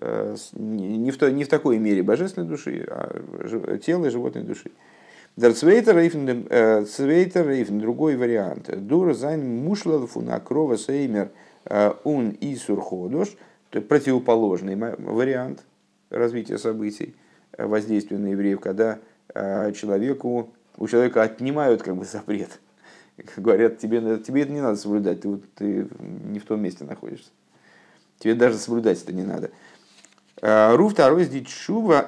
э, 0.00 0.36
не 0.52 1.10
в, 1.10 1.20
не 1.22 1.44
в 1.44 1.48
такой 1.48 1.78
мере 1.78 2.02
божественной 2.04 2.46
души, 2.46 2.86
а 2.88 3.78
тела 3.78 4.06
и 4.06 4.10
животной 4.10 4.42
души. 4.42 4.70
Цвейтер 5.38 5.96
рейфен, 5.96 7.78
другой 7.78 8.16
вариант. 8.16 8.70
Дур 8.86 9.14
зайн 9.14 9.64
мушлалфу 9.64 10.20
на 10.20 10.40
крова 10.40 10.76
сеймер 10.76 11.30
ун 12.04 12.30
и 12.30 12.56
сурходош, 12.56 13.36
противоположный 13.70 14.76
вариант 14.76 15.64
развития 16.10 16.58
событий, 16.58 17.14
воздействия 17.56 18.18
на 18.18 18.28
евреев, 18.28 18.60
когда 18.60 18.98
человеку, 19.74 20.50
у 20.76 20.88
человека 20.88 21.22
отнимают 21.22 21.82
как 21.82 21.96
бы 21.96 22.04
запрет– 22.04 22.60
говорят, 23.36 23.78
тебе, 23.78 24.18
тебе 24.18 24.42
это 24.42 24.52
не 24.52 24.60
надо 24.60 24.76
соблюдать, 24.76 25.20
ты, 25.22 25.28
вот, 25.28 25.42
ты 25.54 25.88
не 26.24 26.38
в 26.38 26.44
том 26.44 26.60
месте 26.60 26.84
находишься. 26.84 27.30
Тебе 28.18 28.34
даже 28.34 28.56
соблюдать 28.58 29.02
это 29.02 29.12
не 29.12 29.22
надо. 29.22 29.50
Ру 30.40 30.88
второй 30.88 31.24
с 31.24 31.28
дитшука 31.28 32.06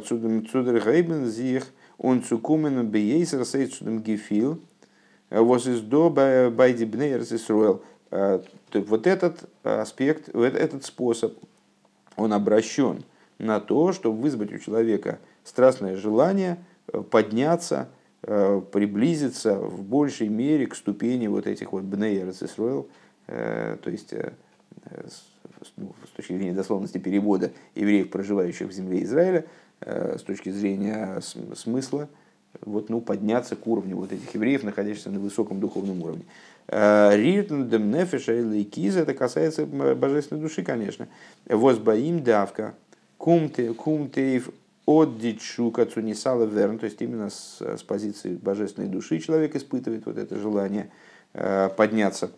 цудер 0.00 0.84
гейбен 0.84 1.26
зих 1.26 1.66
он 1.98 2.22
цукумен 2.22 2.88
бейсер 2.88 3.44
сей 3.44 3.66
цудем 3.66 4.00
гефил 4.00 4.60
was 5.30 5.70
из 5.70 5.80
до 5.80 6.10
байди 6.10 6.84
бнейрс 6.84 7.32
Исруэл. 7.32 7.82
Вот 8.10 9.06
этот 9.06 9.48
аспект, 9.62 10.28
этот 10.28 10.84
способ, 10.84 11.34
он 12.16 12.32
обращен 12.32 13.02
на 13.38 13.60
то, 13.60 13.92
чтобы 13.92 14.20
вызвать 14.20 14.52
у 14.52 14.58
человека 14.58 15.18
страстное 15.42 15.96
желание 15.96 16.58
э, 16.92 17.00
подняться– 17.00 17.88
Э, 18.26 18.62
приблизиться 18.72 19.58
в 19.58 19.82
большей 19.82 20.28
мере 20.28 20.66
к 20.66 20.74
ступени 20.74 21.26
вот 21.26 21.46
этих 21.46 21.72
вот 21.72 21.82
Бней 21.82 22.22
Исруэл, 22.22 22.88
э, 23.26 23.76
то 23.82 23.90
есть 23.90 24.14
ну, 25.76 25.94
с 26.06 26.16
точки 26.16 26.32
зрения 26.32 26.54
дословности 26.54 26.96
перевода 26.96 27.52
евреев, 27.74 28.08
проживающих 28.08 28.68
в 28.68 28.72
земле 28.72 29.02
Израиля, 29.02 29.44
с 29.84 30.22
точки 30.22 30.50
зрения 30.50 31.20
смысла, 31.54 32.08
вот, 32.60 32.88
ну, 32.88 33.00
подняться 33.00 33.56
к 33.56 33.66
уровню 33.66 33.96
вот 33.96 34.12
этих 34.12 34.34
евреев, 34.34 34.62
находящихся 34.62 35.10
на 35.10 35.18
высоком 35.18 35.60
духовном 35.60 36.02
уровне. 36.02 36.24
Риртендем 36.68 37.90
нефеша 37.90 38.32
или 38.32 38.62
киза, 38.62 39.00
это 39.00 39.12
касается 39.12 39.66
божественной 39.66 40.40
души, 40.40 40.62
конечно. 40.62 41.08
Возбаим 41.46 42.22
давка, 42.22 42.74
кумтеев 43.18 44.50
от 44.86 45.18
дичука 45.18 45.86
цунисала 45.86 46.44
верн, 46.44 46.78
то 46.78 46.84
есть 46.84 47.00
именно 47.00 47.30
с, 47.30 47.60
с 47.60 47.82
позиции 47.82 48.36
божественной 48.36 48.88
души 48.88 49.18
человек 49.18 49.56
испытывает 49.56 50.04
вот 50.06 50.18
это 50.18 50.38
желание 50.38 50.90
э, 51.32 51.70
подняться 51.74 52.30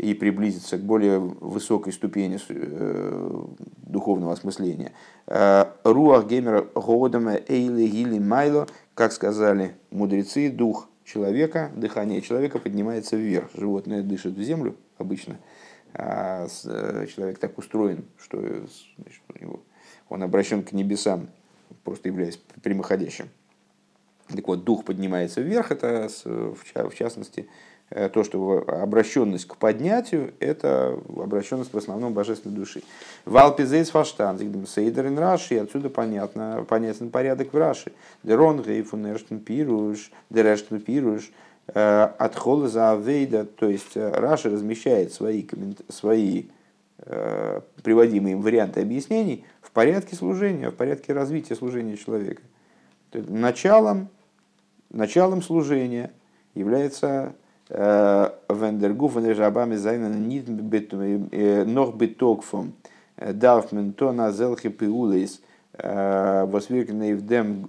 и 0.00 0.14
приблизиться 0.14 0.78
к 0.78 0.82
более 0.82 1.18
высокой 1.18 1.92
ступени 1.92 2.38
э, 2.48 3.44
духовного 3.82 4.32
осмысления. 4.32 4.92
Э, 5.26 5.66
Руах 5.84 6.26
геймера 6.26 6.66
годама 6.74 7.34
эйли 7.48 7.86
гили 7.86 8.18
майло, 8.18 8.66
как 8.94 9.12
сказали 9.12 9.74
мудрецы, 9.90 10.50
дух 10.50 10.88
человека, 11.04 11.70
дыхание 11.76 12.22
человека 12.22 12.58
поднимается 12.58 13.16
вверх. 13.16 13.50
Животное 13.54 14.02
дышит 14.02 14.34
в 14.34 14.42
землю 14.42 14.76
обычно, 14.96 15.36
а 15.92 16.46
э, 16.64 17.06
человек 17.14 17.38
так 17.38 17.58
устроен, 17.58 18.04
что 18.16 18.38
значит, 18.38 19.22
у 19.34 19.38
него 19.38 19.60
он 20.08 20.22
обращен 20.22 20.62
к 20.62 20.72
небесам, 20.72 21.28
просто 21.84 22.08
являясь 22.08 22.40
прямоходящим. 22.62 23.28
Так 24.28 24.46
вот, 24.46 24.64
дух 24.64 24.84
поднимается 24.84 25.40
вверх, 25.40 25.72
это 25.72 26.08
в 26.24 26.94
частности 26.94 27.48
то, 27.90 28.22
что 28.22 28.64
обращенность 28.68 29.48
к 29.48 29.56
поднятию, 29.56 30.32
это 30.38 30.96
обращенность 31.16 31.72
в 31.72 31.76
основном 31.76 32.12
божественной 32.12 32.54
души. 32.54 32.82
Валпизейс 33.24 33.90
фаштан, 33.90 34.38
сейдерин 34.38 35.18
раши, 35.18 35.58
отсюда 35.58 35.90
понятно, 35.90 36.64
понятен 36.68 37.10
порядок 37.10 37.52
в 37.52 37.58
раши. 37.58 37.92
Дерон 38.22 38.62
гейфун 38.62 39.06
эрштен 39.08 39.40
пируш, 39.40 40.12
дерештен 40.30 40.80
пируш, 40.80 41.32
э, 41.74 42.02
от 42.16 42.36
холоза 42.36 42.92
авейда, 42.92 43.44
то 43.44 43.68
есть 43.68 43.96
э, 43.96 44.08
Раши 44.08 44.50
размещает 44.50 45.12
свои, 45.12 45.46
свои 45.88 46.44
приводимые 47.82 48.34
им 48.34 48.42
варианты 48.42 48.82
объяснений 48.82 49.46
в 49.62 49.70
порядке 49.70 50.14
служения, 50.14 50.70
в 50.70 50.74
порядке 50.74 51.14
развития 51.14 51.56
служения 51.56 51.96
человека. 51.96 52.42
Началом, 53.12 54.10
началом 54.90 55.40
служения 55.42 56.12
является 56.54 57.34
э, 57.70 58.30
Вендергуф 58.48 59.14
Жабами 59.14 59.76
Зайнен 59.76 60.28
Нит 60.28 60.46
э, 60.48 61.64
Нох 61.64 61.94
Бетокфом 61.96 62.74
э, 63.16 63.32
Дарфмен 63.32 63.92
Тона 63.92 64.32
Зелхи 64.32 64.68
Пиулейс 64.68 65.40
Восвиркина 65.72 67.04
Евдем 67.04 67.68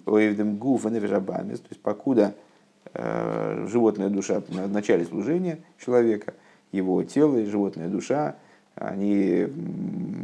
Гуф 0.57 0.83
Жабами. 0.83 1.55
То 1.55 1.67
есть 1.69 1.81
покуда 1.81 2.33
животная 2.93 4.09
душа 4.09 4.41
в 4.49 4.73
начале 4.73 5.05
служения 5.05 5.59
человека, 5.79 6.33
его 6.73 7.03
тело 7.03 7.37
и 7.37 7.45
животная 7.45 7.87
душа– 7.87 8.35
они 8.75 9.47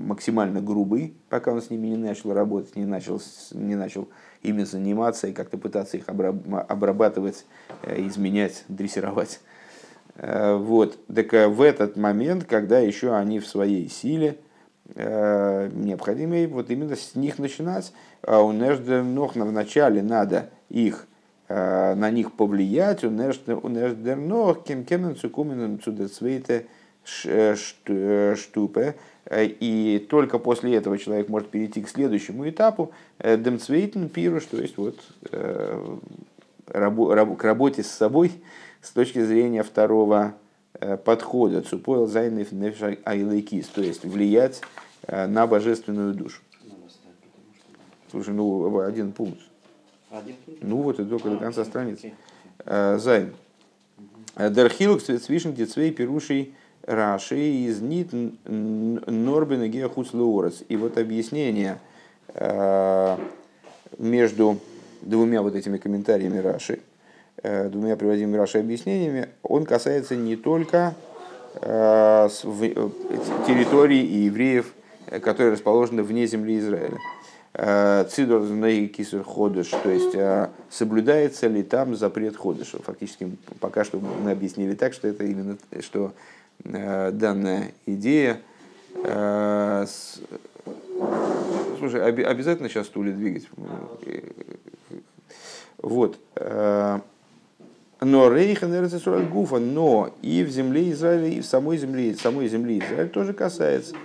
максимально 0.08 0.62
грубы, 0.62 1.14
пока 1.30 1.52
он 1.52 1.62
с 1.62 1.70
ними 1.70 1.88
не 1.88 1.98
начал 1.98 2.34
работать, 2.34 2.76
не 2.76 2.86
начал, 2.86 3.22
не 3.52 3.76
начал 3.76 4.08
ими 4.42 4.64
заниматься 4.64 5.28
и 5.28 5.34
как-то 5.34 5.58
пытаться 5.58 5.98
их 5.98 6.06
обрабатывать, 6.08 7.46
э, 7.84 8.02
изменять, 8.08 8.64
дрессировать. 8.68 9.42
Э, 10.18 10.56
вот. 10.56 10.98
Так 11.14 11.34
э, 11.34 11.48
в 11.48 11.62
этот 11.62 11.96
момент, 11.96 12.44
когда 12.46 12.80
еще 12.80 13.16
они 13.16 13.40
в 13.40 13.48
своей 13.48 13.90
силе, 13.90 14.38
необходимо 14.96 16.48
вот 16.48 16.70
именно 16.70 16.96
с 16.96 17.14
них 17.16 17.40
начинать. 17.40 17.92
А 18.22 18.42
у 18.42 18.54
в 19.46 19.52
начале 19.52 20.02
надо 20.02 20.50
их 20.70 21.08
на 21.50 22.10
них 22.10 22.32
повлиять, 22.32 23.04
у 23.04 23.10
Неждернох 23.10 24.64
кем 24.64 24.86
кемен 24.86 25.18
цукумен 25.18 25.82
цудецвейте 25.84 26.68
штупе, 27.04 28.96
и 29.30 30.08
только 30.10 30.40
после 30.40 30.76
этого 30.76 30.98
человек 30.98 31.28
может 31.28 31.50
перейти 31.50 31.82
к 31.82 31.90
следующему 31.90 32.48
этапу, 32.50 32.94
демцвейтен 33.20 34.08
пируш, 34.08 34.46
то 34.46 34.58
есть 34.58 34.78
вот 34.78 35.02
к 36.66 37.44
работе 37.44 37.84
с 37.84 37.92
собой 37.92 38.32
с 38.82 38.92
точки 38.92 39.24
зрения 39.24 39.64
второго 39.64 40.36
подхода, 41.06 41.62
цупойл 41.62 42.08
зайнев 42.08 42.50
айлайкис, 43.04 43.68
то 43.68 43.82
есть 43.82 44.06
влиять 44.06 44.62
на 45.08 45.48
божественную 45.48 46.14
душу. 46.14 46.42
Слушай, 48.12 48.34
ну 48.34 48.80
один 48.80 49.12
пункт. 49.12 49.42
Ну 50.62 50.78
вот, 50.78 51.00
и 51.00 51.06
только 51.06 51.30
до 51.30 51.38
конца 51.38 51.66
страницы. 51.66 52.14
Зайн. 52.66 53.34
Дерхилук 54.38 55.02
свишен 55.02 55.54
децвей 55.54 55.92
пирушей 55.92 56.54
Раши 56.84 57.40
из 57.40 57.82
нит 57.82 58.10
норбен 58.46 59.70
геохус 59.70 60.14
И 60.70 60.78
вот 60.78 60.98
объяснение 60.98 61.80
между 63.98 64.60
двумя 65.02 65.42
вот 65.42 65.56
этими 65.56 65.78
комментариями 65.78 66.38
Раши, 66.38 66.82
двумя 67.44 67.96
приводимыми 67.96 68.38
Раши 68.38 68.60
объяснениями, 68.60 69.30
он 69.44 69.66
касается 69.66 70.16
не 70.16 70.36
только 70.36 70.96
территории 73.48 74.02
и 74.02 74.26
евреев, 74.26 74.74
которые 75.22 75.54
расположены 75.54 76.04
вне 76.04 76.28
земли 76.28 76.60
Израиля. 76.60 76.98
Цидор 78.10 78.44
кисер 78.90 79.24
ходыш, 79.24 79.70
то 79.70 79.90
есть 79.90 80.16
соблюдается 80.70 81.48
ли 81.48 81.64
там 81.64 81.96
запрет 81.96 82.38
ходыша. 82.38 82.78
Фактически 82.84 83.32
пока 83.60 83.84
что 83.84 84.00
мы 84.00 84.32
объяснили 84.32 84.76
так, 84.76 84.94
что 84.94 85.08
это 85.08 85.24
именно 85.24 85.58
что 85.80 86.14
Э, 86.66 87.12
данная 87.12 87.72
идея. 87.86 88.42
Э, 89.04 89.86
слушай, 91.78 92.04
обязательно 92.04 92.70
сейчас 92.70 92.88
стулья 92.88 93.14
двигать. 93.14 93.48
Вот. 95.78 96.20
Э, 98.00 98.06
но 98.06 98.34
Рейхан 98.34 99.30
Гуфа, 99.30 99.60
но 99.60 100.14
и 100.22 100.44
в 100.44 100.50
земле 100.50 100.92
Израиля, 100.92 101.28
и 101.28 101.42
в 101.42 101.46
самой 101.46 101.78
земле, 101.78 102.16
самой 102.16 102.48
земле 102.48 102.80
Израиля 102.80 103.08
тоже 103.08 103.34
касается. 103.34 103.96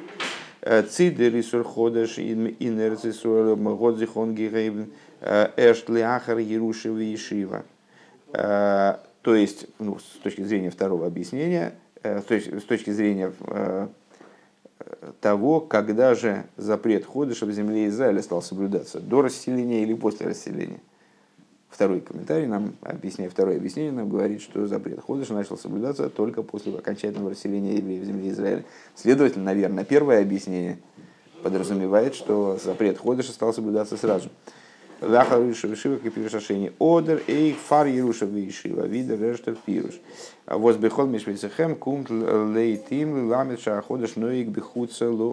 Цидер 0.90 1.34
и 1.34 1.43
Сурходаш, 1.43 2.18
Инерцисуэль, 2.20 3.57
Годзихон 3.57 4.34
Гирейбн, 4.34 4.93
Эштли 5.20 6.01
Ахар, 6.01 6.38
Ерушева 6.38 7.01
и 7.01 7.16
Шива. 7.16 7.64
То 8.30 9.01
есть, 9.24 9.66
ну, 9.80 9.99
с 9.99 10.22
точки 10.22 10.43
зрения 10.43 10.70
второго 10.70 11.07
объяснения, 11.07 11.74
Э, 12.03 12.20
с 12.20 12.24
точки, 12.24 12.59
с 12.59 12.64
точки 12.64 12.90
зрения 12.90 13.32
э, 13.47 13.88
того, 15.20 15.61
когда 15.61 16.14
же 16.14 16.45
запрет 16.57 17.07
ходыша 17.07 17.47
в 17.47 17.53
земле 17.53 17.86
Израиля 17.88 18.22
стал 18.22 18.43
соблюдаться, 18.43 18.99
до 18.99 19.22
расселения 19.22 19.82
или 19.82 19.95
после 19.95 20.26
расселения. 20.26 20.80
Второй 21.73 22.01
комментарий 22.01 22.47
нам, 22.47 22.75
объясняя 22.83 23.31
второе 23.31 23.57
объяснение, 23.57 23.93
нам 23.93 24.11
говорит, 24.11 24.43
что 24.43 24.66
запрет 24.66 25.01
ходыша 25.01 25.33
начал 25.33 25.57
соблюдаться 25.57 26.11
только 26.11 26.43
после 26.43 26.75
окончательного 26.75 27.31
расселения 27.31 27.77
евреев 27.77 28.03
в 28.03 28.05
земле 28.05 28.29
Израиля. 28.29 28.64
Следовательно, 28.95 29.47
наверное, 29.47 29.83
первое 29.83 30.20
объяснение 30.20 30.79
подразумевает, 31.43 32.14
что 32.14 32.59
запрет 32.62 32.99
ходыша 32.99 33.33
стал 33.33 33.55
соблюдаться 33.55 33.97
сразу. 33.97 34.29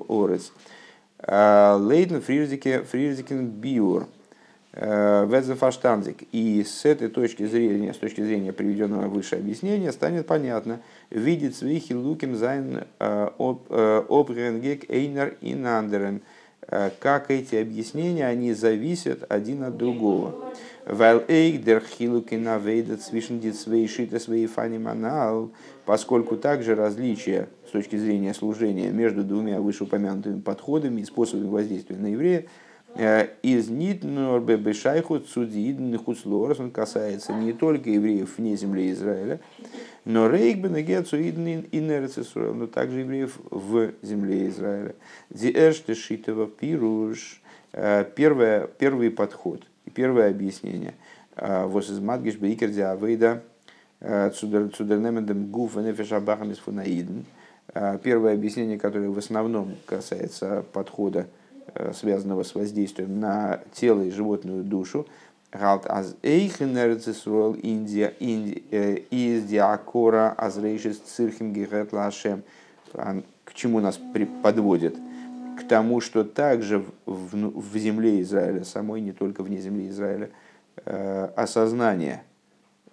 ארץ. 0.08 0.54
לויטן 1.22 2.22
פריערדיקן 2.22 2.84
פריערדיקן 2.84 3.48
ביאור. 3.48 4.08
Ведзефаштанзик. 4.74 6.24
И 6.32 6.64
с 6.64 6.86
этой 6.86 7.10
точки 7.10 7.46
зрения, 7.46 7.94
с 7.94 7.98
точки 7.98 8.22
зрения 8.22 8.54
приведенного 8.54 9.08
выше 9.08 9.36
объяснения, 9.36 9.92
станет 9.92 10.28
понятно, 10.28 10.82
видит 11.10 11.56
свихи 11.56 11.96
луким 11.96 12.36
зайн 12.36 12.84
обренгек 13.00 14.90
эйнер 14.90 15.36
и 15.42 15.56
нандерен– 15.56 16.22
Э, 16.72 16.92
как 17.00 17.32
эти 17.32 17.56
объяснения, 17.56 18.28
они 18.28 18.54
зависят 18.54 19.26
один 19.30 19.64
от 19.64 19.78
другого. 19.78 20.54
Weil 20.86 21.26
эйк 21.28 21.64
дер 21.64 21.84
хилукина 21.84 22.60
вейдет 22.60 23.02
свишен 23.02 23.40
дитсвейшита 23.40 24.20
фаниманал, 24.20 25.52
поскольку 25.86 26.38
также 26.38 26.76
различия 26.76 27.48
с 27.68 27.72
точки 27.72 27.96
зрения 27.96 28.34
служения 28.34 28.92
между 28.92 29.24
двумя 29.24 29.60
вышеупомянутыми 29.62 30.42
подходами 30.42 31.02
и 31.02 31.06
способами 31.06 31.48
воздействия 31.48 31.98
на 31.98 32.08
еврея 32.08 32.42
э, 32.42 32.46
из 32.98 33.70
нит 33.70 34.04
норбе 34.04 34.58
бешайху 34.58 35.20
цудиидн 35.20 35.98
хуцлорос, 35.98 36.60
он 36.60 36.72
касается 36.72 37.34
не 37.34 37.54
только 37.54 37.90
евреев 37.90 38.38
вне 38.38 38.56
земли 38.56 38.92
Израиля, 38.92 39.40
но 40.06 40.30
рейк 40.30 40.58
бенегецу 40.58 41.18
инерцисуэл, 41.18 42.54
но 42.54 42.68
также 42.68 43.02
евреев 43.02 43.38
в 43.52 43.92
земле 44.02 44.48
Израиля. 44.48 44.96
Диэште 45.30 45.94
шитова 45.94 46.48
пируш. 46.48 47.42
Э, 47.74 48.06
первое, 48.16 48.66
первый 48.66 49.12
подход 49.12 49.64
первое 49.94 50.30
объяснение. 50.30 50.96
Э, 51.36 51.66
вос 51.66 51.90
из 51.90 52.00
мадгиш 52.00 52.38
бейкер 52.38 52.70
диавейда 52.70 53.44
э, 54.00 54.32
цудернемендем 54.32 55.52
гуф 55.52 55.76
нефешабахам 55.76 56.52
из 56.52 56.58
фунаидн. 56.58 57.26
Первое 58.04 58.34
объяснение, 58.34 58.80
которое 58.80 59.10
в 59.10 59.18
основном 59.20 59.76
касается 59.86 60.66
подхода, 60.74 61.28
связанного 61.94 62.44
с 62.44 62.56
воздействием 62.56 63.20
на 63.20 63.62
тело 63.74 64.02
и 64.02 64.12
животную 64.12 64.64
душу, 64.64 65.08
Галт 65.52 65.88
аз 65.88 66.16
эйхен 66.22 66.78
эрцисруэл 66.78 67.54
Индия 67.54 68.14
из 69.10 69.46
диакора 69.46 70.36
аз 70.38 70.58
рейшис 70.58 71.00
цирхим 71.00 71.54
гигет 71.54 71.92
лашем. 71.92 72.44
К 72.94 73.54
чему 73.56 73.80
нас 73.80 74.00
подводит? 74.44 74.96
К 75.60 75.68
тому, 75.68 76.02
что 76.02 76.24
также 76.24 76.86
в, 77.06 77.60
в 77.60 77.78
земле 77.78 78.22
Израиля, 78.22 78.64
самой 78.64 79.02
не 79.02 79.12
только 79.12 79.44
вне 79.44 79.60
земли 79.60 79.90
Израиля, 79.90 80.30
э, 80.86 81.30
осознание 81.36 82.24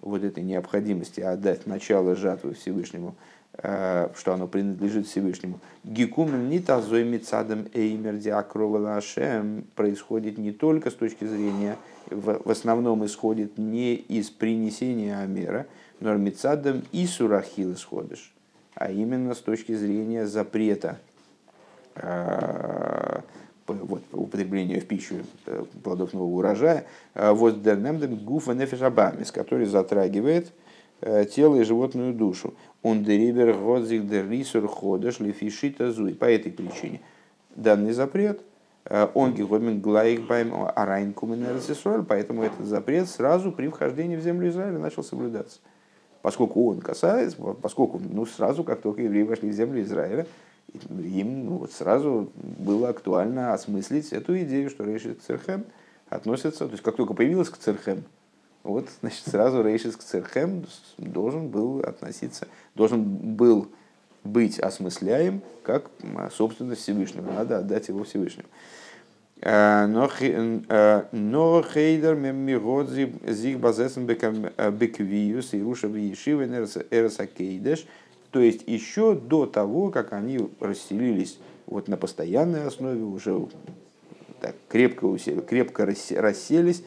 вот 0.01 0.23
этой 0.23 0.43
необходимости 0.43 1.21
отдать 1.21 1.65
начало 1.65 2.15
жатвы 2.15 2.55
Всевышнему, 2.55 3.15
э, 3.15 3.36
что 3.59 4.33
оно 4.33 4.47
принадлежит 4.47 5.07
Всевышнему. 5.07 5.59
Гекумен 5.83 6.47
не 6.47 6.59
тазой 6.59 7.03
мецадом 7.03 7.67
эймер 7.73 8.17
диакрова 8.17 8.77
лашем 8.77 9.65
происходит 9.75 10.37
не 10.37 10.51
только 10.51 10.91
с 10.91 10.93
точки 10.93 11.25
зрения 11.25 11.75
в, 12.09 12.49
основном 12.49 13.05
исходит 13.05 13.57
не 13.57 13.95
из 13.95 14.29
принесения 14.29 15.19
Амера, 15.19 15.67
но 15.99 16.15
Мицадом 16.15 16.83
и 16.91 17.05
Сурахил 17.05 17.73
исходишь, 17.73 18.33
а 18.75 18.91
именно 18.91 19.33
с 19.33 19.39
точки 19.39 19.73
зрения 19.73 20.25
запрета 20.25 20.99
э, 21.95 23.19
вот, 23.67 24.03
употребления 24.11 24.79
в 24.79 24.85
пищу 24.85 25.15
э, 25.45 25.65
плодов 25.83 26.13
нового 26.13 26.37
урожая, 26.37 26.85
э, 27.13 27.31
вот 27.31 27.61
дернемдем 27.61 28.15
гуфа 28.17 28.53
нефешабамис, 28.53 29.31
который 29.31 29.65
затрагивает 29.65 30.51
тело 31.29 31.57
и 31.57 31.63
животную 31.63 32.11
душу. 32.11 32.55
Он 32.83 33.03
дерибер 33.03 33.53
годзик 33.53 34.07
деррисур 34.07 34.67
ходыш 34.67 35.19
лифишита 35.19 35.91
зуй. 35.91 36.13
По 36.13 36.25
этой 36.25 36.51
причине 36.51 37.01
данный 37.55 37.93
запрет– 37.93 38.41
Э, 38.89 39.07
он 39.13 39.33
гигомен 39.33 39.81
глайкбайм 39.81 40.53
арайн 40.75 41.13
куменерсисуэль, 41.13 42.03
поэтому 42.03 42.43
этот 42.43 42.65
запрет 42.65 43.09
сразу 43.09 43.51
при 43.51 43.67
вхождении 43.67 44.15
в 44.15 44.21
землю 44.21 44.49
Израиля 44.49 44.79
начал 44.79 45.03
соблюдаться. 45.03 45.59
Поскольку 46.21 46.69
он 46.69 46.79
касается, 46.79 47.37
поскольку 47.37 47.99
ну, 47.99 48.25
сразу, 48.25 48.63
как 48.63 48.81
только 48.81 49.01
евреи 49.01 49.23
вошли 49.23 49.49
в 49.49 49.53
землю 49.53 49.81
Израиля, 49.81 50.25
им 50.89 51.45
ну, 51.45 51.57
вот 51.57 51.71
сразу 51.71 52.31
было 52.35 52.89
актуально 52.89 53.53
осмыслить 53.53 54.11
эту 54.11 54.37
идею, 54.39 54.69
что 54.69 54.83
Рейшис 54.83 55.17
к 55.17 55.21
Церхем 55.21 55.65
относится, 56.09 56.65
то 56.65 56.71
есть 56.71 56.83
как 56.83 56.95
только 56.95 57.13
появилась 57.13 57.49
к 57.49 57.57
Церхем, 57.57 58.03
вот, 58.67 58.89
значит, 58.99 59.25
сразу 59.25 59.63
Рейшис 59.63 59.95
к 59.95 60.03
Церхем 60.03 60.65
должен 60.97 61.47
был 61.47 61.79
относиться, 61.79 62.47
должен 62.75 63.03
был 63.03 63.69
быть 64.25 64.59
осмысляем 64.59 65.41
как 65.63 65.89
собственность 66.35 66.81
Всевышнего. 66.81 67.31
Надо 67.31 67.59
отдать 67.59 67.87
его 67.87 68.03
Всевышнему. 68.03 68.47
Э, 69.39 69.85
но 69.85 70.09
э, 70.19 71.63
хейдер 71.73 72.15
мемирод 72.15 72.89
зиг 72.89 73.59
базесен 73.59 74.05
беквиус 74.05 75.53
и 75.53 75.61
руша 75.61 75.87
вишивы 75.87 76.45
эрсакейдеш. 76.45 77.85
То 78.31 78.41
есть 78.41 78.67
еще 78.67 79.15
до 79.15 79.45
того, 79.45 79.91
как 79.91 80.11
они 80.11 80.49
расселились 80.59 81.39
вот 81.67 81.87
на 81.87 81.95
постоянной 81.95 82.65
основе 82.65 83.01
уже 83.01 83.47
так, 84.41 84.55
крепко, 84.67 85.05
усели, 85.05 85.39
крепко 85.39 85.85
расселись, 85.85 86.81
э, 86.81 86.83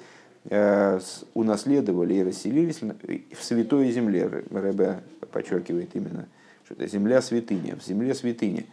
унаследовали 1.34 2.14
и 2.14 2.22
расселились 2.22 2.80
в 2.80 3.44
святой 3.44 3.90
земле. 3.90 4.44
Рэбе 4.50 5.00
подчеркивает 5.30 5.90
именно, 5.94 6.28
что 6.64 6.74
это 6.74 6.86
земля 6.86 7.20
святыня, 7.20 7.76
в 7.76 7.84
земле 7.84 8.14
святыни. 8.14 8.66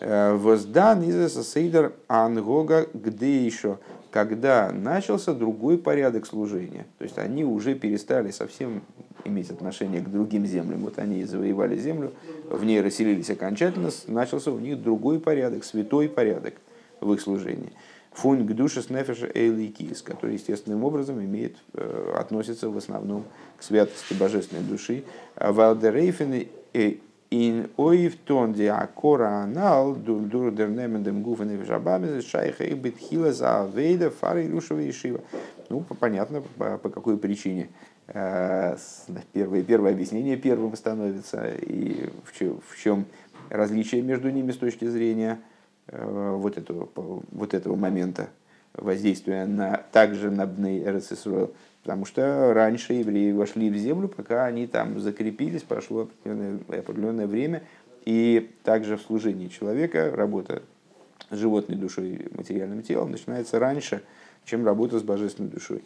Э, 0.00 0.34
Воздан 0.34 1.02
из 1.02 1.34
Сейдер 1.46 1.92
Ангога 2.08 2.88
где 2.94 3.44
еще, 3.44 3.78
когда 4.10 4.72
начался 4.72 5.34
другой 5.34 5.78
порядок 5.78 6.26
служения. 6.26 6.86
То 6.98 7.04
есть 7.04 7.18
они 7.18 7.44
уже 7.44 7.74
перестали 7.74 8.30
совсем 8.30 8.82
иметь 9.24 9.50
отношение 9.50 10.00
к 10.00 10.10
другим 10.10 10.46
землям. 10.46 10.80
Вот 10.80 10.98
они 10.98 11.24
завоевали 11.24 11.76
землю, 11.76 12.12
в 12.48 12.64
ней 12.64 12.80
расселились 12.80 13.30
окончательно, 13.30 13.90
начался 14.06 14.50
у 14.50 14.58
них 14.58 14.82
другой 14.82 15.20
порядок, 15.20 15.64
святой 15.64 16.08
порядок 16.08 16.54
в 17.00 17.12
их 17.12 17.20
служении. 17.20 17.72
Фун 18.14 18.46
к 18.46 18.52
душе 18.52 18.82
снефеша 18.82 19.28
эйликис, 19.34 20.02
который 20.02 20.34
естественным 20.34 20.84
образом 20.84 21.18
имеет, 21.24 21.56
э, 21.74 22.14
относится 22.16 22.68
в 22.68 22.76
основном 22.76 23.24
к 23.56 23.62
святости 23.62 24.12
божественной 24.14 24.62
души. 24.62 25.04
Валдерейфен 25.36 26.46
ин 27.30 27.70
ойфтон 27.78 28.52
ди 28.52 28.66
акора 28.66 29.42
анал 29.42 29.94
дурдернемендем 29.94 31.22
гуфен 31.22 31.64
жабами 31.64 32.20
шайха 32.20 32.64
и 32.64 32.74
битхила 32.74 33.32
за 33.32 33.62
авейда 33.62 34.10
фары 34.10 34.46
рушева 34.50 34.80
и 34.80 34.92
шива. 34.92 35.20
Ну, 35.70 35.80
понятно, 35.80 36.42
по, 36.58 36.76
по 36.76 36.90
какой 36.90 37.16
причине. 37.16 37.70
Э, 38.08 38.76
первое, 39.32 39.62
первое 39.62 39.92
объяснение 39.92 40.36
первым 40.36 40.76
становится, 40.76 41.48
и 41.48 42.10
в 42.24 42.38
чем, 42.38 42.60
в 42.68 42.78
чем 42.78 43.06
различие 43.48 44.02
между 44.02 44.28
ними 44.28 44.52
с 44.52 44.58
точки 44.58 44.84
зрения 44.84 45.38
вот 45.92 46.56
этого, 46.56 46.88
вот 46.94 47.54
этого 47.54 47.76
момента 47.76 48.30
воздействия 48.74 49.46
на, 49.46 49.82
также 49.92 50.30
на 50.30 50.46
Бней 50.46 50.82
Эрцисруэл. 50.84 51.52
Потому 51.82 52.04
что 52.04 52.54
раньше 52.54 52.94
евреи 52.94 53.32
вошли 53.32 53.68
в 53.68 53.76
землю, 53.76 54.08
пока 54.08 54.46
они 54.46 54.66
там 54.66 55.00
закрепились, 55.00 55.62
прошло 55.62 56.02
определенное, 56.02 56.60
определенное 56.68 57.26
время. 57.26 57.62
И 58.04 58.50
также 58.64 58.96
в 58.96 59.02
служении 59.02 59.48
человека 59.48 60.10
работа 60.14 60.62
с 61.30 61.36
животной 61.36 61.76
душой, 61.76 62.28
материальным 62.36 62.82
телом 62.82 63.10
начинается 63.10 63.58
раньше, 63.58 64.02
чем 64.44 64.64
работа 64.64 64.98
с 64.98 65.02
божественной 65.02 65.50
душой. 65.50 65.84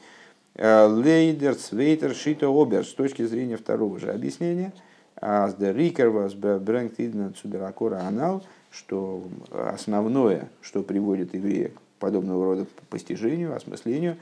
Э, 0.55 0.87
Лейдер, 0.87 1.55
Цвейтер, 1.55 2.15
Шито, 2.15 2.49
Обер, 2.49 2.85
с 2.85 2.93
точки 2.93 3.25
зрения 3.25 3.57
второго 3.57 3.99
же 3.99 4.11
объяснения, 4.11 4.73
а 5.19 5.49
с 5.49 5.57
Рикер 5.59 6.11
вас 6.11 6.35
брэнгт 6.35 7.01
идна 7.01 7.33
цудеракора 7.33 8.01
анал– 8.01 8.45
что 8.77 9.25
основное, 9.51 10.49
что 10.61 10.83
приводит 10.83 11.35
еврея 11.35 11.69
к 11.69 11.81
подобного 11.99 12.45
рода 12.45 12.67
постижению, 12.91 13.57
осмыслению, 13.57 14.17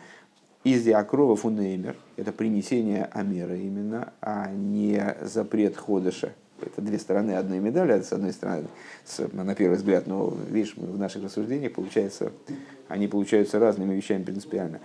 из 0.63 0.85
диакрова 0.85 1.37
фунеймер, 1.37 1.97
это 2.17 2.33
принесение 2.33 3.05
амера 3.13 3.57
именно, 3.57 4.13
а 4.21 4.51
не 4.51 5.17
запрет 5.21 5.77
ходыша. 5.77 6.33
Это 6.63 6.81
две 6.81 6.99
стороны 6.99 7.33
одной 7.33 7.59
медали, 7.59 8.01
с 8.01 8.13
одной 8.13 8.33
стороны, 8.33 8.69
с, 9.05 9.27
на 9.33 9.55
первый 9.55 9.77
взгляд, 9.77 10.07
но 10.07 10.33
видишь, 10.49 10.75
в 10.77 10.99
наших 10.99 11.25
рассуждениях 11.25 11.75
получается, 11.75 12.33
они 12.89 13.09
получаются 13.09 13.59
разными 13.59 13.95
вещами 13.95 14.23
принципиально. 14.23 14.81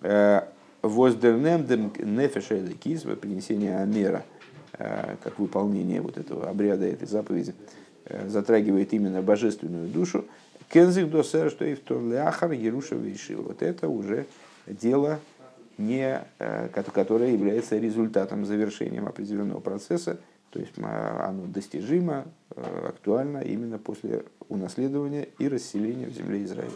Э, 0.00 0.42
Воздернемдем 0.82 1.92
нефеша 1.98 2.56
киз, 2.82 3.02
принесение 3.02 3.76
амера, 3.76 4.24
э, 4.78 5.16
как 5.22 5.38
выполнение 5.38 6.00
вот 6.00 6.16
этого 6.16 6.48
обряда, 6.48 6.86
этой 6.86 7.06
заповеди– 7.06 7.54
затрагивает 8.28 8.92
именно 8.92 9.22
божественную 9.22 9.88
душу, 9.88 10.24
кензих 10.70 11.10
досер, 11.10 11.50
что 11.50 11.64
и 11.64 11.74
в 11.74 12.10
Ляхар 12.10 12.52
Еруша 12.52 12.94
Вейшива. 12.94 13.42
Вот 13.42 13.62
это 13.62 13.88
уже 13.88 14.26
дело, 14.66 15.18
не, 15.78 16.22
э, 16.38 16.68
которое 16.68 17.32
является 17.32 17.76
результатом, 17.78 18.44
завершением 18.44 19.06
определенного 19.06 19.60
процесса, 19.60 20.18
то 20.50 20.58
есть 20.58 20.72
оно 20.78 21.46
достижимо, 21.46 22.24
э, 22.50 22.88
актуально 22.88 23.38
именно 23.38 23.78
после 23.78 24.24
унаследования 24.48 25.28
и 25.38 25.48
расселения 25.48 26.06
в 26.06 26.12
земле 26.12 26.44
Израиля. 26.44 26.72